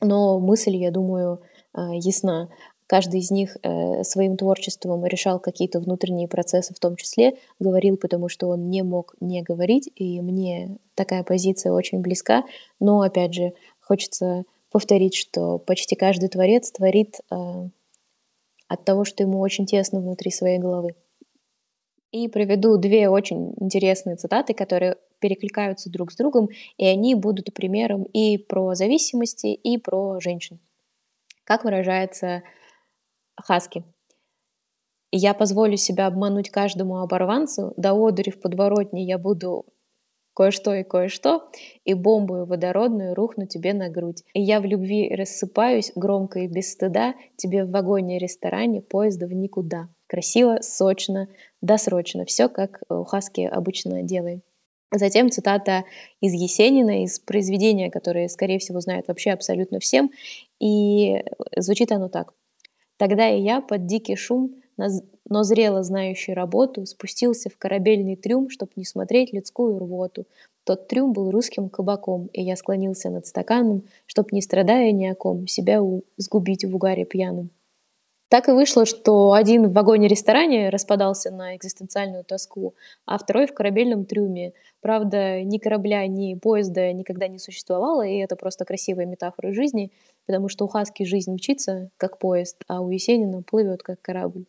Но 0.00 0.38
мысль, 0.38 0.76
я 0.76 0.90
думаю, 0.90 1.42
а, 1.72 1.94
ясна. 1.94 2.48
Каждый 2.88 3.20
из 3.20 3.30
них 3.30 3.58
э, 3.62 4.02
своим 4.02 4.38
творчеством 4.38 5.04
решал 5.04 5.38
какие-то 5.38 5.78
внутренние 5.78 6.26
процессы, 6.26 6.72
в 6.74 6.80
том 6.80 6.96
числе 6.96 7.36
говорил, 7.60 7.98
потому 7.98 8.30
что 8.30 8.48
он 8.48 8.70
не 8.70 8.82
мог 8.82 9.14
не 9.20 9.42
говорить, 9.42 9.90
и 9.94 10.22
мне 10.22 10.78
такая 10.94 11.22
позиция 11.22 11.70
очень 11.72 12.00
близка. 12.00 12.44
Но, 12.80 13.02
опять 13.02 13.34
же, 13.34 13.52
хочется 13.82 14.44
повторить, 14.70 15.14
что 15.14 15.58
почти 15.58 15.96
каждый 15.96 16.30
творец 16.30 16.70
творит 16.70 17.16
э, 17.30 17.34
от 18.68 18.84
того, 18.86 19.04
что 19.04 19.22
ему 19.22 19.38
очень 19.40 19.66
тесно 19.66 20.00
внутри 20.00 20.30
своей 20.30 20.58
головы. 20.58 20.94
И 22.10 22.26
приведу 22.28 22.78
две 22.78 23.10
очень 23.10 23.52
интересные 23.60 24.16
цитаты, 24.16 24.54
которые 24.54 24.96
перекликаются 25.18 25.90
друг 25.90 26.10
с 26.10 26.16
другом, 26.16 26.48
и 26.78 26.86
они 26.86 27.14
будут 27.14 27.52
примером 27.52 28.04
и 28.04 28.38
про 28.38 28.74
зависимости, 28.74 29.48
и 29.48 29.76
про 29.76 30.20
женщин. 30.20 30.58
Как 31.44 31.64
выражается 31.64 32.42
Хаски. 33.42 33.84
Я 35.10 35.32
позволю 35.32 35.76
себя 35.76 36.06
обмануть 36.06 36.50
каждому 36.50 36.98
оборванцу, 36.98 37.72
до 37.76 37.94
одури 37.94 38.30
в 38.30 38.40
подворотне 38.40 39.04
я 39.04 39.16
буду 39.18 39.64
кое-что 40.38 40.72
и 40.74 40.84
кое-что, 40.84 41.50
и 41.84 41.94
бомбу 41.94 42.44
водородную 42.44 43.14
рухну 43.14 43.46
тебе 43.46 43.72
на 43.72 43.88
грудь. 43.88 44.22
И 44.34 44.40
я 44.40 44.60
в 44.60 44.64
любви 44.66 45.12
рассыпаюсь, 45.12 45.90
громко 45.96 46.40
и 46.40 46.46
без 46.46 46.72
стыда, 46.72 47.14
тебе 47.36 47.64
в 47.64 47.70
вагоне-ресторане 47.70 48.80
поезда 48.80 49.26
в 49.26 49.32
никуда. 49.32 49.88
Красиво, 50.06 50.58
сочно, 50.60 51.28
досрочно. 51.60 52.24
Все 52.24 52.48
как 52.48 52.82
у 52.88 53.02
Хаски 53.02 53.40
обычно 53.40 54.02
делаем. 54.02 54.42
Затем 54.92 55.30
цитата 55.30 55.84
из 56.20 56.32
Есенина, 56.32 57.02
из 57.02 57.18
произведения, 57.18 57.90
которое, 57.90 58.28
скорее 58.28 58.58
всего, 58.58 58.80
знают 58.80 59.08
вообще 59.08 59.32
абсолютно 59.32 59.80
всем. 59.80 60.10
И 60.60 61.24
звучит 61.56 61.90
оно 61.90 62.08
так. 62.08 62.32
Тогда 62.98 63.30
и 63.30 63.40
я 63.40 63.60
под 63.60 63.86
дикий 63.86 64.16
шум, 64.16 64.56
но 64.76 65.42
зрело 65.44 65.82
знающий 65.82 66.34
работу, 66.34 66.84
спустился 66.84 67.48
в 67.48 67.56
корабельный 67.56 68.16
трюм, 68.16 68.50
чтоб 68.50 68.70
не 68.76 68.84
смотреть 68.84 69.32
людскую 69.32 69.78
рвоту. 69.78 70.26
Тот 70.64 70.88
трюм 70.88 71.12
был 71.12 71.30
русским 71.30 71.70
кабаком, 71.70 72.26
и 72.32 72.42
я 72.42 72.56
склонился 72.56 73.08
над 73.08 73.26
стаканом, 73.26 73.84
чтоб, 74.06 74.30
не 74.32 74.42
страдая 74.42 74.92
ни 74.92 75.06
о 75.06 75.14
ком, 75.14 75.46
себя 75.46 75.80
сгубить 76.18 76.64
в 76.64 76.74
угаре 76.74 77.04
пьяным. 77.06 77.50
Так 78.28 78.48
и 78.48 78.52
вышло, 78.52 78.84
что 78.84 79.32
один 79.32 79.68
в 79.68 79.72
вагоне-ресторане 79.72 80.68
распадался 80.68 81.30
на 81.30 81.56
экзистенциальную 81.56 82.24
тоску, 82.24 82.74
а 83.06 83.16
второй 83.16 83.46
в 83.46 83.54
корабельном 83.54 84.04
трюме. 84.04 84.52
Правда, 84.82 85.42
ни 85.42 85.56
корабля, 85.56 86.06
ни 86.06 86.34
поезда 86.34 86.92
никогда 86.92 87.26
не 87.26 87.38
существовало, 87.38 88.06
и 88.06 88.18
это 88.18 88.36
просто 88.36 88.66
красивая 88.66 89.06
метафора 89.06 89.54
жизни, 89.54 89.92
потому 90.26 90.50
что 90.50 90.66
у 90.66 90.68
Хаски 90.68 91.04
жизнь 91.04 91.32
мчится, 91.32 91.88
как 91.96 92.18
поезд, 92.18 92.62
а 92.68 92.82
у 92.82 92.90
Есенина 92.90 93.42
плывет, 93.42 93.82
как 93.82 94.02
корабль. 94.02 94.44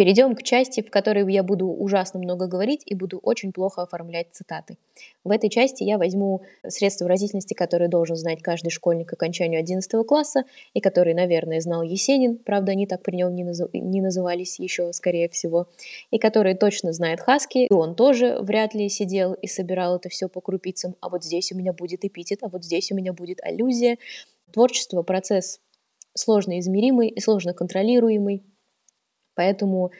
Перейдем 0.00 0.34
к 0.34 0.42
части, 0.42 0.80
в 0.80 0.90
которой 0.90 1.30
я 1.30 1.42
буду 1.42 1.68
ужасно 1.68 2.20
много 2.20 2.46
говорить 2.46 2.80
и 2.86 2.94
буду 2.94 3.18
очень 3.18 3.52
плохо 3.52 3.82
оформлять 3.82 4.28
цитаты. 4.32 4.78
В 5.24 5.30
этой 5.30 5.50
части 5.50 5.84
я 5.84 5.98
возьму 5.98 6.40
средства 6.66 7.04
выразительности, 7.04 7.52
которые 7.52 7.90
должен 7.90 8.16
знать 8.16 8.40
каждый 8.40 8.70
школьник 8.70 9.10
к 9.10 9.12
окончанию 9.12 9.60
11 9.60 10.06
класса, 10.06 10.44
и 10.72 10.80
которые, 10.80 11.14
наверное, 11.14 11.60
знал 11.60 11.82
Есенин, 11.82 12.38
правда, 12.38 12.72
они 12.72 12.86
так 12.86 13.02
при 13.02 13.16
нем 13.16 13.34
не, 13.34 13.44
наз... 13.44 13.60
не 13.74 14.00
назывались 14.00 14.58
еще, 14.58 14.90
скорее 14.94 15.28
всего, 15.28 15.68
и 16.10 16.16
которые 16.16 16.56
точно 16.56 16.94
знает 16.94 17.20
Хаски, 17.20 17.66
и 17.66 17.70
он 17.70 17.94
тоже 17.94 18.38
вряд 18.40 18.72
ли 18.72 18.88
сидел 18.88 19.34
и 19.34 19.46
собирал 19.48 19.96
это 19.96 20.08
все 20.08 20.30
по 20.30 20.40
крупицам, 20.40 20.96
а 21.02 21.10
вот 21.10 21.24
здесь 21.24 21.52
у 21.52 21.56
меня 21.58 21.74
будет 21.74 22.06
эпитет, 22.06 22.38
а 22.40 22.48
вот 22.48 22.64
здесь 22.64 22.90
у 22.90 22.94
меня 22.94 23.12
будет 23.12 23.42
аллюзия. 23.42 23.98
Творчество— 24.50 25.02
процесс 25.02 25.60
сложно 26.14 26.58
измеримый 26.58 27.08
и 27.08 27.20
сложно 27.20 27.52
контролируемый, 27.52 28.42
Поэтому 29.34 29.90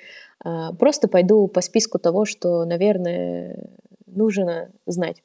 э, 0.45 0.69
просто 0.79 1.09
пойду 1.09 1.47
по 1.49 1.61
списку 1.61 1.99
того, 1.99 2.25
что, 2.25 2.65
наверное, 2.65 3.71
нужно 4.07 4.71
знать. 4.87 5.23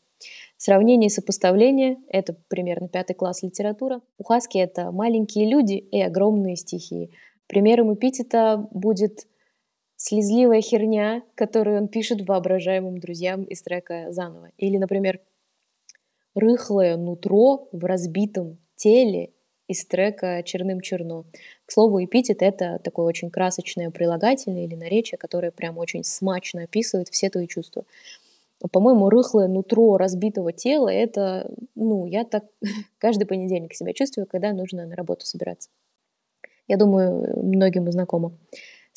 Сравнение 0.58 1.08
и 1.08 1.12
сопоставление— 1.12 1.98
это 2.10 2.36
примерно 2.48 2.88
пятый 2.88 3.14
класс 3.14 3.44
литература. 3.44 4.02
У 4.18 4.24
Хаски 4.24 4.58
это 4.58 4.92
маленькие 4.92 5.50
люди 5.50 5.74
и 5.74 6.02
огромные 6.02 6.56
стихии. 6.56 7.12
Примером 7.48 7.94
эпитета 7.94 8.68
будет 8.72 9.28
слезливая 9.98 10.62
херня, 10.62 11.24
которую 11.36 11.82
он 11.82 11.88
пишет 11.88 12.28
воображаемым 12.28 12.98
друзьям 12.98 13.44
из 13.44 13.62
трека 13.62 14.12
заново. 14.12 14.52
Или, 14.58 14.78
например, 14.78 15.20
рыхлое 16.34 16.98
нутро 16.98 17.68
в 17.72 17.84
разбитом 17.86 18.58
теле 18.76 19.32
из 19.68 19.86
трека 19.86 20.44
«Черным 20.44 20.82
черно». 20.82 21.26
К 21.66 21.72
слову, 21.72 22.04
эпитет— 22.04 22.38
это 22.42 22.80
такое 22.84 23.06
очень 23.06 23.32
красочное 23.32 23.90
прилагательное 23.90 24.66
или 24.66 24.76
наречие, 24.76 25.18
которое 25.18 25.52
прям 25.52 25.78
очень 25.78 26.04
смачно 26.04 26.64
описывает 26.64 27.10
все 27.10 27.30
твои 27.30 27.48
чувства. 27.48 27.86
По-моему, 28.72 29.10
рыхлое 29.10 29.48
нутро 29.48 29.98
разбитого 29.98 30.54
тела— 30.54 30.90
это, 30.94 31.52
ну, 31.76 32.06
я 32.06 32.24
так 32.24 32.46
каждый 33.00 33.26
понедельник 33.26 33.74
себя 33.74 33.94
чувствую, 33.94 34.28
когда 34.28 34.54
нужно 34.54 34.86
на 34.86 34.96
работу 34.96 35.26
собираться. 35.26 35.70
Я 36.68 36.78
думаю, 36.78 37.44
многим 37.44 37.92
знакомо. 37.92 38.32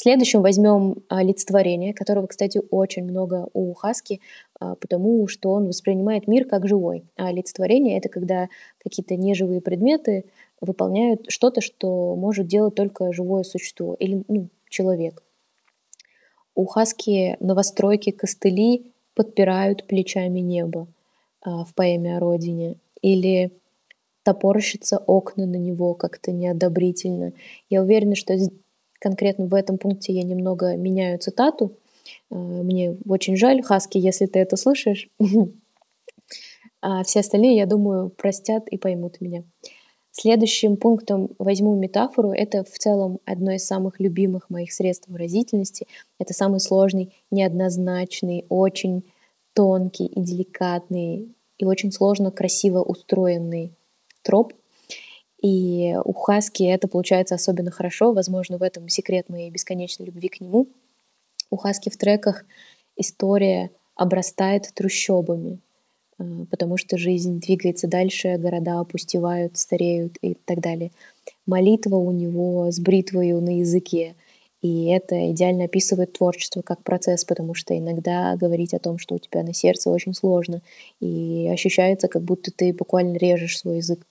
Следующим 0.01 0.43
возьмем 0.43 1.03
олицетворение, 1.09 1.93
которого, 1.93 2.29
кстати, 2.29 2.61
очень 2.71 3.03
много 3.03 3.49
у 3.53 3.75
Хаски, 3.75 4.21
а, 4.61 4.77
потому 4.77 5.27
что 5.27 5.51
он 5.51 5.67
воспринимает 5.67 6.29
мир 6.29 6.45
как 6.45 6.69
живой. 6.69 7.05
А 7.17 7.27
олицетворение— 7.29 7.99
это 7.99 8.09
когда 8.09 8.49
какие-то 8.79 9.17
неживые 9.17 9.61
предметы 9.61 10.27
выполняют 10.61 11.27
что-то, 11.29 11.61
что 11.61 12.17
может 12.17 12.47
делать 12.47 12.75
только 12.75 13.13
живое 13.13 13.43
существо 13.43 13.95
или 13.95 14.23
ну, 14.29 14.49
человек. 14.69 15.23
У 16.55 16.67
Хаски 16.67 17.37
новостройки 17.41 18.11
костыли 18.11 18.93
подпирают 19.15 19.87
плечами 19.87 20.41
небо 20.41 20.87
а, 21.41 21.65
в 21.65 21.75
поэме 21.75 22.17
о 22.17 22.21
родине. 22.21 22.77
Или 23.03 23.53
топорщатся 24.23 24.99
окна 24.99 25.47
на 25.47 25.57
него 25.57 25.95
как-то 25.95 26.33
неодобрительно. 26.33 27.33
Я 27.71 27.83
уверена, 27.83 28.15
что 28.15 28.37
конкретно 29.01 29.47
в 29.47 29.55
этом 29.55 29.79
пункте 29.79 30.13
я 30.13 30.23
немного 30.23 30.77
меняю 30.77 31.19
цитату. 31.19 31.73
А, 32.31 32.35
мне 32.37 32.97
очень 33.09 33.37
жаль, 33.37 33.63
Хаски, 33.63 33.99
если 33.99 34.27
ты 34.27 34.39
это 34.39 34.57
слышишь. 34.57 35.09
А 36.81 37.03
все 37.03 37.21
остальные, 37.21 37.57
я 37.57 37.67
думаю, 37.67 38.09
простят 38.09 38.69
и 38.69 38.79
поймут 38.79 39.21
меня. 39.21 39.43
Следующим 40.21 40.77
пунктом 40.77 41.31
возьму 41.39 41.77
метафору. 41.77 42.33
Это 42.33 42.65
в 42.65 42.77
целом 42.77 43.21
одно 43.25 43.53
из 43.53 43.65
самых 43.65 44.01
любимых 44.01 44.51
моих 44.51 44.73
средств 44.73 45.07
выразительности. 45.07 45.87
Это 46.19 46.35
самый 46.35 46.59
сложный, 46.59 47.15
неоднозначный, 47.31 48.45
очень 48.49 49.05
тонкий 49.53 50.07
и 50.07 50.21
деликатный 50.21 51.29
и 51.57 51.65
очень 51.65 51.93
сложно 51.93 52.33
красиво 52.33 52.83
устроенный 52.83 53.71
троп. 54.23 54.55
И 55.41 55.95
у 56.05 56.13
Хаски 56.15 56.65
это 56.65 56.89
получается 56.89 57.37
особенно 57.37 57.71
хорошо. 57.71 58.13
Возможно, 58.13 58.59
в 58.59 58.65
этом 58.65 58.89
секрет 58.89 59.29
моей 59.29 59.51
бесконечной 59.51 60.07
любви 60.07 60.29
к 60.29 60.41
нему. 60.41 60.67
У 61.49 61.57
Хаски 61.57 61.91
в 61.91 61.97
треках 61.97 62.45
история 62.97 63.71
обрастает 63.95 64.73
трущобами, 64.75 65.61
потому 66.51 66.77
что 66.77 66.99
жизнь 66.99 67.41
двигается 67.41 67.87
дальше, 67.89 68.37
города 68.39 68.81
опустевают, 68.81 69.57
стареют 69.57 70.17
и 70.21 70.35
так 70.35 70.61
далее. 70.61 70.91
Молитва 71.47 71.97
у 71.97 72.11
него 72.13 72.71
с 72.71 72.81
бритвою 72.81 73.41
на 73.41 73.59
языке, 73.59 74.15
и 74.61 74.87
это 74.87 75.31
идеально 75.31 75.65
описывает 75.65 76.15
творчество 76.15 76.63
как 76.63 76.83
процесс, 76.83 77.25
потому 77.25 77.55
что 77.55 77.79
иногда 77.79 78.37
говорить 78.37 78.75
о 78.75 78.81
том, 78.81 78.99
что 78.99 79.15
у 79.15 79.19
тебя 79.19 79.45
на 79.45 79.55
сердце, 79.55 79.91
очень 79.91 80.15
сложно, 80.15 80.63
и 81.01 81.49
ощущается, 81.53 82.09
как 82.09 82.23
будто 82.23 82.51
ты 82.51 82.73
буквально 82.73 83.17
режешь 83.17 83.59
свой 83.59 83.77
язык. 83.77 84.05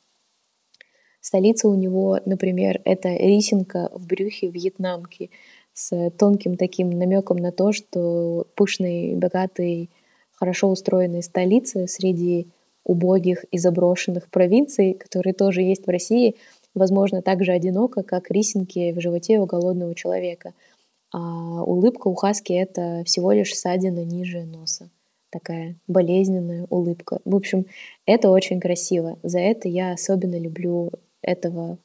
Столица 1.19 1.67
у 1.67 1.75
него, 1.75 2.21
например, 2.25 2.81
это 2.85 3.09
рисинка 3.09 3.89
в 3.93 4.07
брюхе 4.07 4.47
вьетнамки 4.47 5.31
с 5.73 6.09
тонким 6.11 6.55
таким 6.55 6.89
намеком 6.91 7.37
на 7.37 7.51
то, 7.51 7.73
что 7.73 8.47
пышный, 8.55 9.15
богатый, 9.15 9.89
хорошо 10.37 10.69
устроенной 10.69 11.23
столицы 11.23 11.87
среди 11.87 12.47
убогих 12.85 13.43
и 13.51 13.57
заброшенных 13.57 14.29
провинций, 14.29 14.93
которые 14.93 15.33
тоже 15.33 15.61
есть 15.61 15.85
в 15.85 15.89
России, 15.89 16.35
возможно, 16.73 17.21
так 17.21 17.43
же 17.43 17.51
одиноко, 17.51 18.03
как 18.03 18.31
рисинки 18.31 18.93
в 18.93 19.01
животе 19.01 19.39
у 19.39 19.45
голодного 19.45 19.93
человека. 19.93 20.53
А 21.11 21.63
улыбка 21.63 22.07
у 22.07 22.15
Хаски— 22.15 22.53
это 22.53 23.03
всего 23.05 23.31
лишь 23.31 23.55
ссадина 23.55 24.05
ниже 24.05 24.43
носа. 24.43 24.89
Такая 25.29 25.75
болезненная 25.87 26.65
улыбка. 26.69 27.19
В 27.25 27.35
общем, 27.35 27.65
это 28.05 28.29
очень 28.29 28.61
красиво. 28.61 29.17
За 29.23 29.39
это 29.39 29.67
я 29.67 29.91
особенно 29.91 30.39
люблю 30.39 30.91
этого 31.21 31.77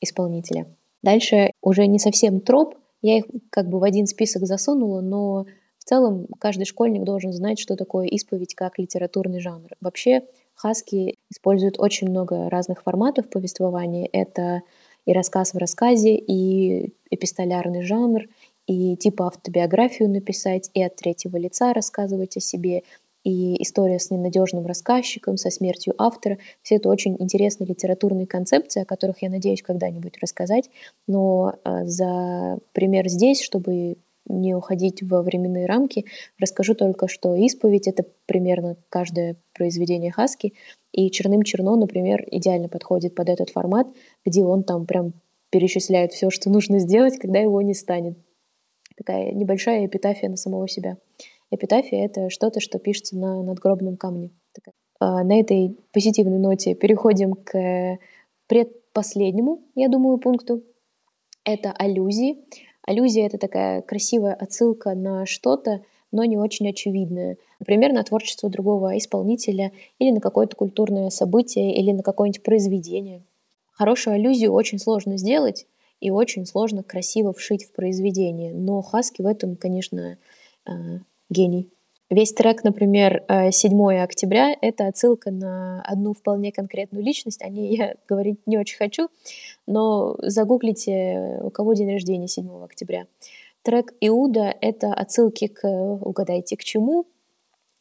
исполнителя. 0.00 0.66
Дальше 1.02 1.50
уже 1.60 1.86
не 1.86 1.98
совсем 1.98 2.40
троп, 2.40 2.74
я 3.02 3.18
их 3.18 3.24
как 3.50 3.68
бы 3.68 3.78
в 3.78 3.84
один 3.84 4.06
список 4.06 4.46
засунула, 4.46 5.00
но 5.00 5.46
в 5.80 5.84
целом 5.84 6.26
каждый 6.38 6.66
школьник 6.66 7.04
должен 7.04 7.32
знать, 7.32 7.58
что 7.58 7.74
такое 7.74 8.06
исповедь 8.06 8.54
как 8.54 8.78
литературный 8.78 9.40
жанр. 9.40 9.70
Вообще 9.80 10.22
Хаски 10.54 11.16
использует 11.30 11.80
очень 11.80 12.10
много 12.10 12.50
разных 12.50 12.82
форматов 12.82 13.30
повествования. 13.30 14.08
Это 14.12 14.60
и 15.06 15.12
рассказ 15.14 15.54
в 15.54 15.56
рассказе, 15.56 16.16
и 16.16 16.92
эпистолярный 17.10 17.82
жанр, 17.82 18.26
и 18.66 18.94
типа 18.96 19.28
автобиографию 19.28 20.10
написать, 20.10 20.70
и 20.74 20.82
от 20.82 20.96
третьего 20.96 21.38
лица 21.38 21.72
рассказывать 21.72 22.36
о 22.36 22.40
себе, 22.40 22.82
и 23.24 23.60
история 23.62 23.98
с 23.98 24.10
ненадежным 24.10 24.66
рассказчиком, 24.66 25.38
со 25.38 25.50
смертью 25.50 25.94
автора. 25.96 26.38
Все 26.62 26.76
это 26.76 26.90
очень 26.90 27.16
интересные 27.18 27.66
литературные 27.66 28.26
концепции, 28.26 28.82
о 28.82 28.86
которых 28.86 29.22
я 29.22 29.30
надеюсь 29.30 29.62
когда-нибудь 29.62 30.18
рассказать. 30.20 30.70
Но 31.06 31.54
э, 31.64 31.86
за 31.86 32.58
пример 32.72 33.08
здесь, 33.08 33.40
чтобы 33.40 33.96
не 34.30 34.54
уходить 34.54 35.02
во 35.02 35.22
временные 35.22 35.66
рамки, 35.66 36.06
расскажу 36.38 36.74
только, 36.74 37.08
что 37.08 37.34
«Исповедь»— 37.34 37.88
это 37.88 38.04
примерно 38.26 38.76
каждое 38.88 39.36
произведение 39.54 40.12
Хаски, 40.12 40.54
и 40.92 41.10
«Черным 41.10 41.42
черно», 41.42 41.76
например, 41.76 42.24
идеально 42.30 42.68
подходит 42.68 43.14
под 43.14 43.28
этот 43.28 43.50
формат, 43.50 43.88
где 44.24 44.44
он 44.44 44.64
там 44.64 44.86
прям 44.86 45.12
перечисляет 45.50 46.12
все, 46.12 46.30
что 46.30 46.50
нужно 46.50 46.78
сделать, 46.78 47.18
когда 47.18 47.38
его 47.38 47.60
не 47.62 47.74
станет. 47.74 48.16
Такая 48.96 49.32
небольшая 49.32 49.86
эпитафия 49.86 50.28
на 50.28 50.36
самого 50.36 50.68
себя. 50.68 50.98
Эпитафия— 51.50 52.04
это 52.06 52.30
что-то, 52.30 52.60
что 52.60 52.78
пишется 52.78 53.16
на 53.16 53.42
надгробном 53.42 53.96
камне. 53.96 54.30
А, 55.00 55.24
на 55.24 55.40
этой 55.40 55.76
позитивной 55.92 56.38
ноте 56.38 56.74
переходим 56.74 57.32
к 57.32 57.98
предпоследнему, 58.46 59.62
я 59.74 59.88
думаю, 59.88 60.18
пункту. 60.18 60.62
Это 61.44 61.72
аллюзии. 61.72 62.44
Аллюзия— 62.90 63.26
это 63.28 63.38
такая 63.38 63.82
красивая 63.82 64.34
отсылка 64.34 64.96
на 64.96 65.24
что-то, 65.24 65.80
но 66.10 66.24
не 66.24 66.36
очень 66.36 66.68
очевидное. 66.68 67.36
Например, 67.60 67.92
на 67.92 68.02
творчество 68.02 68.50
другого 68.50 68.98
исполнителя 68.98 69.70
или 70.00 70.10
на 70.10 70.18
какое-то 70.18 70.56
культурное 70.56 71.08
событие 71.10 71.72
или 71.72 71.92
на 71.92 72.02
какое-нибудь 72.02 72.42
произведение. 72.42 73.22
Хорошую 73.70 74.14
аллюзию 74.14 74.52
очень 74.52 74.80
сложно 74.80 75.18
сделать 75.18 75.68
и 76.00 76.10
очень 76.10 76.46
сложно 76.46 76.82
красиво 76.82 77.32
вшить 77.32 77.62
в 77.62 77.70
произведение. 77.70 78.52
Но 78.52 78.82
Хаски 78.82 79.22
в 79.22 79.26
этом, 79.26 79.54
конечно, 79.54 80.18
а, 80.66 80.72
гений. 81.28 81.68
Весь 82.10 82.32
трек, 82.32 82.64
например, 82.64 83.24
7 83.28 83.72
э, 83.72 84.02
октября— 84.02 84.52
это 84.60 84.88
отсылка 84.88 85.30
на 85.30 85.80
одну 85.82 86.12
вполне 86.12 86.50
конкретную 86.50 87.04
личность. 87.04 87.40
О 87.40 87.48
ней 87.48 87.76
я 87.76 87.94
говорить 88.08 88.40
не 88.46 88.58
очень 88.58 88.78
хочу, 88.78 89.08
но 89.68 90.16
загуглите, 90.18 91.38
у 91.44 91.50
кого 91.50 91.74
день 91.74 91.92
рождения 91.92 92.26
7 92.26 92.64
октября. 92.64 93.06
Трек 93.62 93.94
«Иуда»— 94.00 94.52
это 94.60 94.92
отсылки 94.92 95.46
к, 95.46 95.68
угадайте, 95.68 96.56
к 96.56 96.64
чему. 96.64 97.06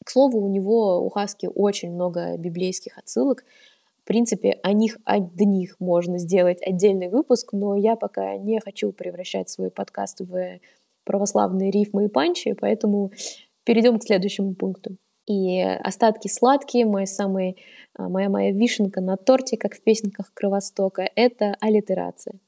К 0.05 0.11
слову, 0.11 0.39
у 0.41 0.47
него, 0.47 1.03
у 1.03 1.09
Хаски, 1.09 1.49
очень 1.53 1.91
много 1.91 2.37
библейских 2.37 2.99
отсылок. 2.99 3.43
В 4.03 4.07
принципе, 4.07 4.59
о 4.61 4.73
них 4.73 4.99
одних 5.05 5.79
можно 5.79 6.19
сделать 6.19 6.61
отдельный 6.61 7.09
выпуск, 7.09 7.53
но 7.53 7.75
я 7.75 7.95
пока 7.95 8.37
не 8.37 8.59
хочу 8.59 8.91
превращать 8.91 9.49
свой 9.49 9.71
подкаст 9.71 10.21
в 10.21 10.59
православные 11.03 11.71
рифмы 11.71 12.05
и 12.05 12.07
панчи, 12.09 12.53
поэтому 12.53 13.11
перейдем 13.69 13.99
к 13.99 14.03
следующему 14.03 14.55
пункту. 14.55 14.97
И 15.27 15.61
остатки 15.61 16.27
сладкие, 16.27 16.87
мой 16.87 17.05
самый, 17.05 17.57
а, 17.95 18.09
моя 18.09 18.27
моя 18.27 18.51
вишенка 18.51 18.99
на 18.99 19.15
торте, 19.15 19.57
как 19.57 19.75
в 19.75 19.83
песенках 19.83 20.33
Кровостока, 20.33 21.07
это 21.15 21.55
аллитерация. 21.59 22.39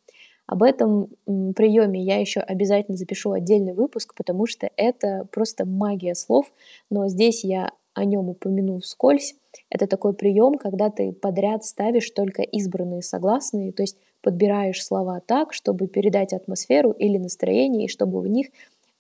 Об 0.48 0.64
этом 0.64 1.10
приеме 1.56 2.02
я 2.02 2.20
еще 2.20 2.40
обязательно 2.40 2.98
запишу 2.98 3.34
отдельный 3.34 3.74
выпуск, 3.74 4.16
потому 4.18 4.48
что 4.48 4.68
это 4.78 5.28
просто 5.32 5.68
магия 5.68 6.16
слов, 6.16 6.52
но 6.90 7.08
здесь 7.08 7.44
я 7.44 7.70
о 7.94 8.04
нем 8.04 8.30
упомяну 8.30 8.80
вскользь. 8.80 9.36
Это 9.70 9.86
такой 9.86 10.16
прием, 10.16 10.58
когда 10.58 10.90
ты 10.90 11.12
подряд 11.12 11.64
ставишь 11.64 12.10
только 12.10 12.42
избранные 12.42 13.04
согласные, 13.04 13.74
то 13.74 13.84
есть 13.84 13.98
подбираешь 14.24 14.84
слова 14.84 15.22
так, 15.24 15.54
чтобы 15.54 15.88
передать 15.88 16.34
атмосферу 16.34 16.92
или 16.92 17.20
настроение, 17.20 17.86
и 17.86 17.90
чтобы 17.90 18.22
в 18.22 18.28
них 18.28 18.48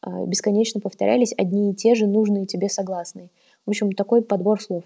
бесконечно 0.05 0.79
повторялись 0.81 1.33
одни 1.37 1.71
и 1.71 1.75
те 1.75 1.95
же 1.95 2.07
нужные 2.07 2.45
тебе 2.45 2.69
согласные. 2.69 3.29
В 3.65 3.69
общем, 3.69 3.91
такой 3.91 4.21
подбор 4.21 4.61
слов. 4.61 4.83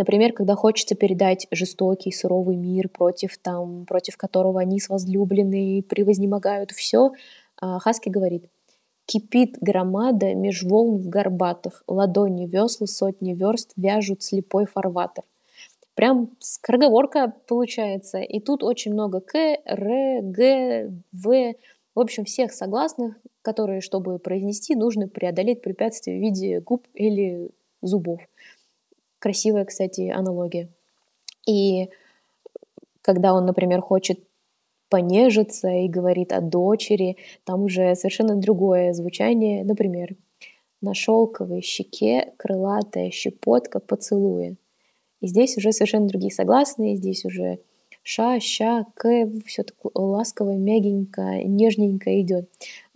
Например, 0.00 0.32
когда 0.32 0.54
хочется 0.54 0.94
передать 0.94 1.46
жестокий, 1.50 2.10
суровый 2.10 2.56
мир, 2.56 2.88
против, 2.88 3.36
там, 3.36 3.84
против 3.84 4.16
которого 4.16 4.58
они 4.58 4.80
с 4.80 4.88
возлюбленные 4.88 5.82
превознемогают 5.82 6.70
все, 6.70 7.12
а, 7.60 7.78
Хаски 7.78 8.08
говорит 8.08 8.46
«Кипит 9.04 9.58
громада 9.60 10.34
меж 10.34 10.62
волн 10.62 10.96
в 10.96 11.08
горбатых, 11.10 11.84
ладони 11.86 12.46
весла 12.46 12.86
сотни 12.86 13.34
верст 13.34 13.72
вяжут 13.76 14.22
слепой 14.22 14.64
фарватер». 14.64 15.24
Прям 15.94 16.30
скороговорка 16.38 17.34
получается. 17.46 18.20
И 18.20 18.40
тут 18.40 18.62
очень 18.62 18.94
много 18.94 19.20
К, 19.20 19.36
Р, 19.36 20.22
Г, 20.22 20.92
В. 21.12 21.54
В 21.94 22.00
общем, 22.00 22.24
всех 22.24 22.52
согласных, 22.52 23.16
которые, 23.42 23.80
чтобы 23.80 24.18
произнести, 24.18 24.74
нужно 24.74 25.08
преодолеть 25.08 25.62
препятствие 25.62 26.18
в 26.18 26.22
виде 26.22 26.60
губ 26.60 26.86
или 26.94 27.50
зубов. 27.82 28.20
Красивая, 29.18 29.64
кстати, 29.64 30.08
аналогия. 30.08 30.68
И 31.46 31.88
когда 33.02 33.34
он, 33.34 33.46
например, 33.46 33.80
хочет 33.80 34.20
понежиться 34.88 35.68
и 35.68 35.88
говорит 35.88 36.32
о 36.32 36.40
дочери, 36.40 37.16
там 37.44 37.62
уже 37.62 37.94
совершенно 37.94 38.36
другое 38.36 38.92
звучание. 38.92 39.64
Например, 39.64 40.16
на 40.80 40.94
шелковой 40.94 41.62
щеке 41.62 42.32
крылатая 42.36 43.10
щепотка 43.10 43.78
поцелуя. 43.80 44.56
И 45.20 45.26
здесь 45.26 45.56
уже 45.56 45.72
совершенно 45.72 46.06
другие 46.06 46.32
согласные, 46.32 46.96
здесь 46.96 47.24
уже 47.24 47.60
ша, 48.02 48.40
ща, 48.40 48.86
к, 48.94 49.28
все 49.46 49.62
так 49.62 49.76
ласково, 49.94 50.52
мягенько, 50.52 51.42
нежненько 51.44 52.20
идет. 52.20 52.50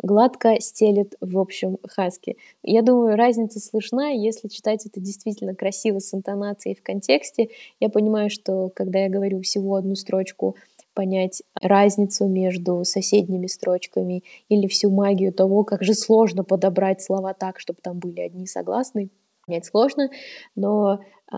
Гладко 0.04 0.60
стелет, 0.60 1.14
в 1.22 1.38
общем, 1.38 1.78
хаски. 1.88 2.36
Я 2.62 2.82
думаю, 2.82 3.16
разница 3.16 3.58
слышна, 3.58 4.12
если 4.14 4.48
читать 4.48 4.84
это 4.84 5.00
действительно 5.00 5.54
красиво 5.54 5.98
с 5.98 6.12
интонацией 6.12 6.76
в 6.76 6.82
контексте. 6.82 7.48
Я 7.80 7.88
понимаю, 7.88 8.28
что 8.28 8.68
когда 8.68 8.98
я 8.98 9.08
говорю 9.08 9.40
всего 9.40 9.76
одну 9.76 9.94
строчку, 9.94 10.56
понять 10.92 11.42
разницу 11.58 12.26
между 12.26 12.84
соседними 12.84 13.46
строчками 13.46 14.24
или 14.50 14.66
всю 14.66 14.90
магию 14.90 15.32
того, 15.32 15.64
как 15.64 15.82
же 15.82 15.94
сложно 15.94 16.44
подобрать 16.44 17.00
слова 17.00 17.32
так, 17.32 17.58
чтобы 17.58 17.78
там 17.80 17.98
были 17.98 18.20
одни 18.20 18.46
согласные. 18.46 19.08
Понять 19.46 19.64
сложно, 19.64 20.10
но 20.54 21.00
э, 21.32 21.36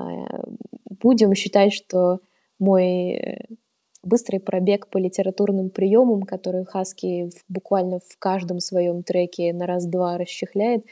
будем 1.00 1.34
считать, 1.34 1.72
что 1.72 2.18
мой 2.58 3.12
э, 3.12 3.46
быстрый 4.06 4.38
пробег 4.38 4.88
по 4.88 4.98
литературным 4.98 5.70
приемам, 5.70 6.22
которые 6.22 6.64
Хаски 6.64 7.30
буквально 7.48 7.98
в 7.98 8.18
каждом 8.18 8.60
своем 8.60 9.02
треке 9.02 9.52
на 9.52 9.66
раз-два 9.66 10.16
расчехляет, 10.16 10.84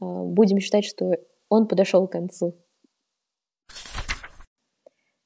а, 0.00 0.24
будем 0.24 0.58
считать, 0.58 0.84
что 0.84 1.16
он 1.48 1.68
подошел 1.68 2.06
к 2.06 2.12
концу. 2.12 2.54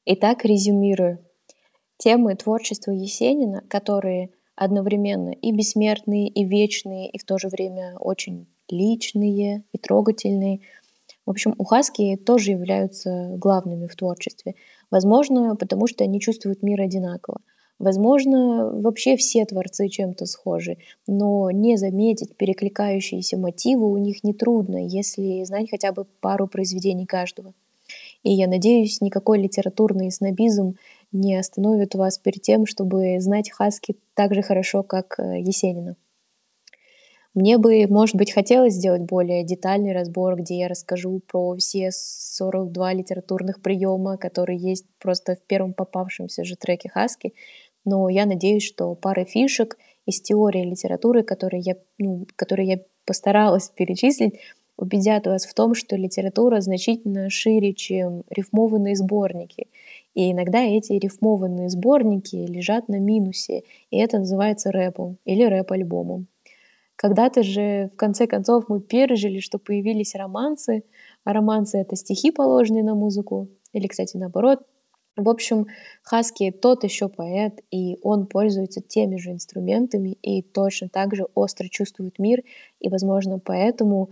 Итак, 0.05 0.44
резюмирую. 0.44 1.18
Темы 1.96 2.35
творчества 2.35 2.92
Есенина, 2.92 3.62
которые 3.68 4.31
одновременно 4.57 5.31
и 5.31 5.53
бессмертные, 5.53 6.29
и 6.29 6.44
вечные, 6.44 7.11
и 7.11 7.18
в 7.18 7.24
то 7.24 7.38
же 7.38 7.48
время 7.48 7.96
очень 7.98 8.46
личные 8.68 9.64
и 9.72 9.79
трогательные. 9.79 10.61
В 11.26 11.31
общем, 11.31 11.55
у 11.59 11.64
Хаски 11.64 12.16
тоже 12.16 12.53
являются 12.53 13.29
главными 13.37 13.87
в 13.87 13.96
творчестве. 13.96 14.55
Возможно, 14.90 15.57
потому 15.57 15.87
что 15.87 16.05
они 16.05 16.20
чувствуют 16.20 16.62
мир 16.62 16.81
одинаково. 16.81 17.40
Возможно, 17.79 18.70
вообще 18.70 19.16
все 19.16 19.46
творцы 19.46 19.88
чем-то 19.88 20.26
схожи, 20.26 20.76
но 21.07 21.50
не 21.50 21.79
заметить 21.79 22.37
перекликающиеся 22.37 23.38
мотивы 23.38 23.90
у 23.90 23.96
них 23.96 24.22
нетрудно, 24.22 24.87
если 24.87 25.44
знать 25.44 25.70
хотя 25.70 25.92
бы 25.92 26.05
пару 26.20 26.46
произведений 26.46 27.07
каждого. 27.07 27.55
И 28.22 28.33
я 28.33 28.48
надеюсь, 28.48 29.00
никакой 29.00 29.40
литературный 29.40 30.12
снобизм 30.12 30.76
не 31.11 31.37
остановит 31.37 31.94
вас 31.94 32.18
перед 32.18 32.42
тем, 32.42 32.66
чтобы 32.66 33.18
знать 33.20 33.50
Хаски 33.50 33.96
так 34.14 34.35
же 34.35 34.42
хорошо, 34.42 34.83
как 34.83 35.18
э, 35.18 35.40
Есенина. 35.40 35.96
Мне 37.34 37.58
бы, 37.58 37.86
может 37.88 38.16
быть, 38.16 38.32
хотелось 38.32 38.74
сделать 38.74 39.02
более 39.02 39.44
детальный 39.44 39.92
разбор, 39.92 40.34
где 40.34 40.58
я 40.58 40.68
расскажу 40.68 41.20
про 41.28 41.54
все 41.56 41.90
42 41.92 42.92
литературных 42.94 43.62
приема, 43.62 44.16
которые 44.16 44.58
есть 44.58 44.86
просто 44.98 45.36
в 45.36 45.42
первом 45.42 45.72
попавшемся 45.72 46.44
же 46.44 46.56
треке 46.56 46.88
Хаски. 46.88 47.32
Но 47.84 48.08
я 48.08 48.26
надеюсь, 48.26 48.64
что 48.64 48.96
пара 48.96 49.24
фишек 49.24 49.78
из 50.06 50.20
теории 50.20 50.64
литературы, 50.64 51.22
которые 51.22 51.60
я, 51.60 51.76
ну, 51.98 52.26
которые 52.34 52.68
я 52.68 52.78
постаралась 53.06 53.68
перечислить, 53.68 54.40
убедят 54.76 55.26
вас 55.26 55.44
в 55.46 55.54
том, 55.54 55.74
что 55.74 55.94
литература 55.94 56.60
значительно 56.60 57.30
шире, 57.30 57.74
чем 57.74 58.24
рифмованные 58.28 58.96
сборники. 58.96 59.68
И 60.14 60.32
иногда 60.32 60.62
эти 60.62 60.94
рифмованные 60.94 61.68
сборники 61.68 62.34
лежат 62.34 62.88
на 62.88 62.98
минусе, 62.98 63.62
и 63.90 63.98
это 63.98 64.18
называется 64.18 64.72
рэпом 64.72 65.18
или 65.24 65.44
рэп-альбомом. 65.44 66.26
Когда-то 67.00 67.42
же, 67.42 67.88
в 67.94 67.96
конце 67.96 68.26
концов, 68.26 68.68
мы 68.68 68.78
пережили, 68.78 69.40
что 69.40 69.58
появились 69.58 70.14
романсы, 70.14 70.84
а 71.24 71.32
романсы— 71.32 71.78
это 71.80 71.96
стихи, 71.96 72.30
положенные 72.30 72.84
на 72.84 72.94
музыку, 72.94 73.48
или, 73.72 73.86
кстати, 73.86 74.18
наоборот. 74.18 74.58
В 75.16 75.30
общем, 75.30 75.66
Хаски 76.02 76.50
тот 76.50 76.84
еще 76.84 77.08
поэт, 77.08 77.58
и 77.70 77.96
он 78.02 78.26
пользуется 78.26 78.82
теми 78.82 79.16
же 79.16 79.30
инструментами 79.30 80.10
и 80.20 80.42
точно 80.42 80.90
так 80.90 81.14
же 81.14 81.24
остро 81.34 81.68
чувствует 81.68 82.18
мир, 82.18 82.42
и, 82.80 82.90
возможно, 82.90 83.38
поэтому 83.38 84.10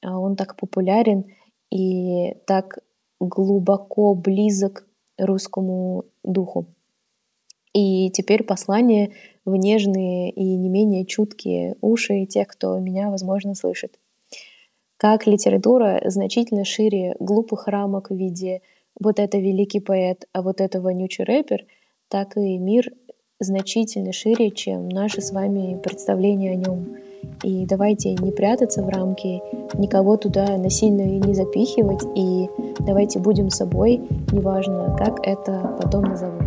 а, 0.00 0.16
он 0.16 0.36
так 0.36 0.54
популярен 0.54 1.24
и 1.72 2.36
так 2.46 2.78
глубоко 3.18 4.14
близок 4.14 4.86
русскому 5.18 6.04
духу. 6.22 6.66
И 7.72 8.10
теперь 8.10 8.44
послание 8.44 9.12
в 9.48 9.56
нежные 9.56 10.30
и 10.30 10.56
не 10.56 10.68
менее 10.68 11.04
чуткие 11.04 11.76
уши 11.80 12.24
тех, 12.26 12.48
кто 12.48 12.78
меня, 12.78 13.10
возможно, 13.10 13.54
слышит. 13.54 13.98
Как 14.96 15.26
литература 15.26 16.00
значительно 16.04 16.64
шире 16.64 17.14
глупых 17.20 17.68
рамок 17.68 18.10
в 18.10 18.14
виде 18.14 18.62
«вот 18.98 19.20
это 19.20 19.38
великий 19.38 19.80
поэт, 19.80 20.26
а 20.32 20.42
вот 20.42 20.60
это 20.60 20.80
вонючий 20.80 21.24
рэпер», 21.24 21.66
так 22.08 22.36
и 22.36 22.58
мир 22.58 22.90
значительно 23.40 24.12
шире, 24.12 24.50
чем 24.50 24.88
наши 24.88 25.20
с 25.20 25.30
вами 25.30 25.78
представления 25.82 26.52
о 26.52 26.56
нем. 26.56 26.96
И 27.44 27.66
давайте 27.66 28.14
не 28.14 28.32
прятаться 28.32 28.82
в 28.82 28.88
рамки, 28.88 29.40
никого 29.74 30.16
туда 30.16 30.56
насильно 30.56 31.02
и 31.02 31.20
не 31.20 31.34
запихивать, 31.34 32.02
и 32.16 32.48
давайте 32.80 33.20
будем 33.20 33.50
собой, 33.50 34.00
неважно, 34.32 34.96
как 34.98 35.24
это 35.26 35.76
потом 35.80 36.04
назовут. 36.04 36.42